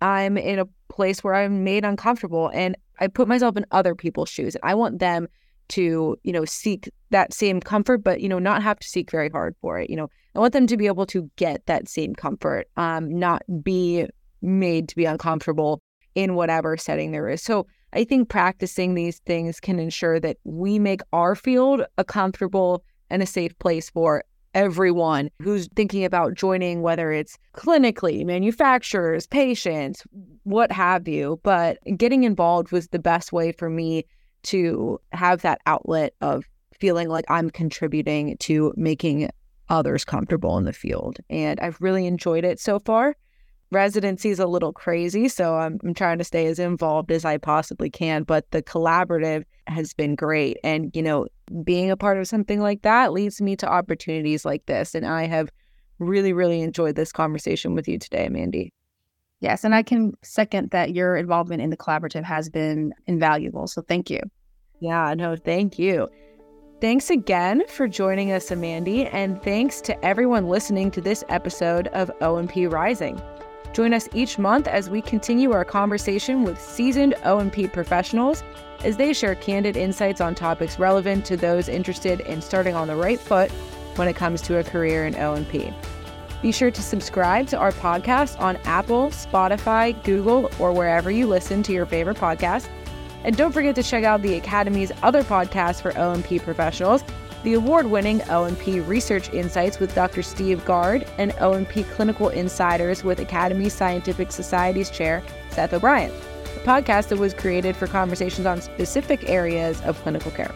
I'm 0.00 0.38
in 0.38 0.58
a 0.58 0.66
place 0.88 1.22
where 1.22 1.34
I'm 1.34 1.64
made 1.64 1.84
uncomfortable 1.84 2.50
and 2.54 2.76
I 2.98 3.08
put 3.08 3.28
myself 3.28 3.58
in 3.58 3.66
other 3.72 3.94
people's 3.94 4.30
shoes. 4.30 4.54
And 4.54 4.64
I 4.64 4.74
want 4.74 5.00
them 5.00 5.28
to, 5.72 6.16
you 6.22 6.32
know, 6.32 6.44
seek 6.44 6.90
that 7.10 7.32
same 7.34 7.60
comfort, 7.60 7.98
but, 7.98 8.20
you 8.20 8.28
know, 8.28 8.38
not 8.38 8.62
have 8.62 8.78
to 8.78 8.88
seek 8.88 9.10
very 9.10 9.28
hard 9.28 9.54
for 9.60 9.78
it. 9.78 9.90
You 9.90 9.96
know, 9.96 10.08
I 10.34 10.38
want 10.38 10.52
them 10.52 10.66
to 10.66 10.76
be 10.76 10.86
able 10.86 11.06
to 11.06 11.30
get 11.36 11.66
that 11.66 11.88
same 11.88 12.14
comfort, 12.14 12.68
um, 12.76 13.10
not 13.10 13.42
be 13.62 14.06
made 14.40 14.88
to 14.88 14.96
be 14.96 15.04
uncomfortable 15.04 15.80
in 16.14 16.34
whatever 16.34 16.76
setting 16.76 17.12
there 17.12 17.28
is. 17.28 17.42
So 17.42 17.66
I 17.92 18.04
think 18.04 18.28
practicing 18.28 18.94
these 18.94 19.18
things 19.20 19.60
can 19.60 19.78
ensure 19.78 20.18
that 20.20 20.38
we 20.44 20.78
make 20.78 21.00
our 21.12 21.34
field 21.34 21.82
a 21.98 22.04
comfortable 22.04 22.84
and 23.10 23.22
a 23.22 23.26
safe 23.26 23.58
place 23.58 23.90
for 23.90 24.24
everyone 24.54 25.30
who's 25.42 25.68
thinking 25.74 26.04
about 26.04 26.34
joining, 26.34 26.82
whether 26.82 27.10
it's 27.10 27.38
clinically, 27.54 28.24
manufacturers, 28.24 29.26
patients, 29.26 30.02
what 30.44 30.70
have 30.70 31.08
you. 31.08 31.40
But 31.42 31.78
getting 31.96 32.24
involved 32.24 32.72
was 32.72 32.88
the 32.88 32.98
best 32.98 33.32
way 33.32 33.52
for 33.52 33.70
me 33.70 34.04
to 34.44 35.00
have 35.12 35.42
that 35.42 35.60
outlet 35.66 36.14
of 36.20 36.44
feeling 36.78 37.08
like 37.08 37.24
I'm 37.28 37.50
contributing 37.50 38.36
to 38.38 38.72
making 38.76 39.30
others 39.68 40.04
comfortable 40.04 40.58
in 40.58 40.64
the 40.64 40.72
field. 40.72 41.18
And 41.30 41.58
I've 41.60 41.80
really 41.80 42.06
enjoyed 42.06 42.44
it 42.44 42.60
so 42.60 42.78
far. 42.78 43.16
Residency 43.70 44.28
is 44.28 44.38
a 44.38 44.46
little 44.46 44.72
crazy, 44.72 45.28
so 45.28 45.54
I'm, 45.56 45.78
I'm 45.82 45.94
trying 45.94 46.18
to 46.18 46.24
stay 46.24 46.46
as 46.46 46.58
involved 46.58 47.10
as 47.10 47.24
I 47.24 47.38
possibly 47.38 47.88
can. 47.88 48.24
But 48.24 48.50
the 48.50 48.62
collaborative 48.62 49.44
has 49.66 49.94
been 49.94 50.14
great. 50.14 50.58
And, 50.62 50.94
you 50.94 51.02
know, 51.02 51.26
being 51.64 51.90
a 51.90 51.96
part 51.96 52.18
of 52.18 52.28
something 52.28 52.60
like 52.60 52.82
that 52.82 53.12
leads 53.12 53.40
me 53.40 53.56
to 53.56 53.66
opportunities 53.66 54.44
like 54.44 54.66
this. 54.66 54.94
And 54.94 55.06
I 55.06 55.26
have 55.26 55.50
really, 55.98 56.34
really 56.34 56.60
enjoyed 56.60 56.96
this 56.96 57.12
conversation 57.12 57.74
with 57.74 57.88
you 57.88 57.98
today, 57.98 58.28
Mandy. 58.28 58.72
Yes. 59.42 59.64
And 59.64 59.74
I 59.74 59.82
can 59.82 60.12
second 60.22 60.70
that 60.70 60.94
your 60.94 61.16
involvement 61.16 61.60
in 61.60 61.70
the 61.70 61.76
collaborative 61.76 62.22
has 62.22 62.48
been 62.48 62.94
invaluable. 63.08 63.66
So 63.66 63.82
thank 63.82 64.08
you. 64.08 64.20
Yeah, 64.80 65.14
no, 65.14 65.34
thank 65.36 65.80
you. 65.80 66.08
Thanks 66.80 67.10
again 67.10 67.62
for 67.68 67.86
joining 67.86 68.32
us, 68.32 68.50
Amandi, 68.50 69.08
and 69.12 69.42
thanks 69.42 69.80
to 69.82 70.04
everyone 70.04 70.48
listening 70.48 70.90
to 70.92 71.00
this 71.00 71.22
episode 71.28 71.88
of 71.88 72.10
O&P 72.20 72.66
Rising. 72.66 73.20
Join 73.72 73.92
us 73.94 74.08
each 74.14 74.38
month 74.38 74.68
as 74.68 74.88
we 74.88 75.02
continue 75.02 75.52
our 75.52 75.64
conversation 75.64 76.44
with 76.44 76.60
seasoned 76.60 77.14
O&P 77.24 77.66
professionals 77.66 78.44
as 78.84 78.96
they 78.96 79.12
share 79.12 79.34
candid 79.34 79.76
insights 79.76 80.20
on 80.20 80.34
topics 80.34 80.78
relevant 80.78 81.24
to 81.26 81.36
those 81.36 81.68
interested 81.68 82.20
in 82.20 82.42
starting 82.42 82.74
on 82.74 82.88
the 82.88 82.96
right 82.96 83.18
foot 83.18 83.50
when 83.96 84.08
it 84.08 84.14
comes 84.14 84.40
to 84.42 84.58
a 84.58 84.64
career 84.64 85.06
in 85.06 85.16
O&P. 85.16 85.72
Be 86.42 86.52
sure 86.52 86.70
to 86.72 86.82
subscribe 86.82 87.46
to 87.48 87.56
our 87.56 87.72
podcast 87.72 88.38
on 88.40 88.56
Apple, 88.64 89.08
Spotify, 89.10 90.02
Google, 90.04 90.50
or 90.58 90.72
wherever 90.72 91.10
you 91.10 91.26
listen 91.26 91.62
to 91.62 91.72
your 91.72 91.86
favorite 91.86 92.18
podcast 92.18 92.68
and 93.24 93.36
don't 93.36 93.52
forget 93.52 93.74
to 93.76 93.82
check 93.82 94.04
out 94.04 94.22
the 94.22 94.34
Academy's 94.34 94.92
other 95.02 95.22
podcasts 95.22 95.80
for 95.80 95.96
O&P 95.96 96.38
professionals, 96.38 97.04
the 97.44 97.54
award-winning 97.54 98.22
O&P 98.30 98.80
Research 98.80 99.32
Insights 99.32 99.78
with 99.78 99.94
Dr. 99.94 100.22
Steve 100.22 100.64
Gard 100.64 101.06
and 101.18 101.32
O&P 101.40 101.84
Clinical 101.84 102.28
Insiders 102.28 103.04
with 103.04 103.20
Academy 103.20 103.68
Scientific 103.68 104.32
Society's 104.32 104.90
chair, 104.90 105.22
Seth 105.50 105.72
O'Brien, 105.72 106.10
a 106.10 106.60
podcast 106.60 107.08
that 107.08 107.18
was 107.18 107.34
created 107.34 107.76
for 107.76 107.86
conversations 107.86 108.46
on 108.46 108.60
specific 108.60 109.28
areas 109.28 109.80
of 109.82 110.00
clinical 110.02 110.30
care. 110.30 110.52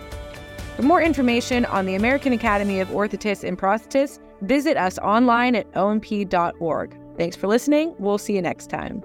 For 0.77 0.83
more 0.83 1.01
information 1.01 1.65
on 1.67 1.87
the 1.87 1.95
American 1.95 2.33
Academy 2.33 2.81
of 2.81 2.89
Orthotists 2.89 3.45
and 3.45 3.59
Prosthetists, 3.59 4.19
visit 4.43 4.77
us 4.77 4.99
online 4.99 5.55
at 5.55 5.71
oandp.org. 5.73 6.99
Thanks 7.17 7.37
for 7.37 7.47
listening. 7.47 7.95
We'll 7.99 8.19
see 8.19 8.35
you 8.35 8.43
next 8.43 8.69
time. 8.69 9.03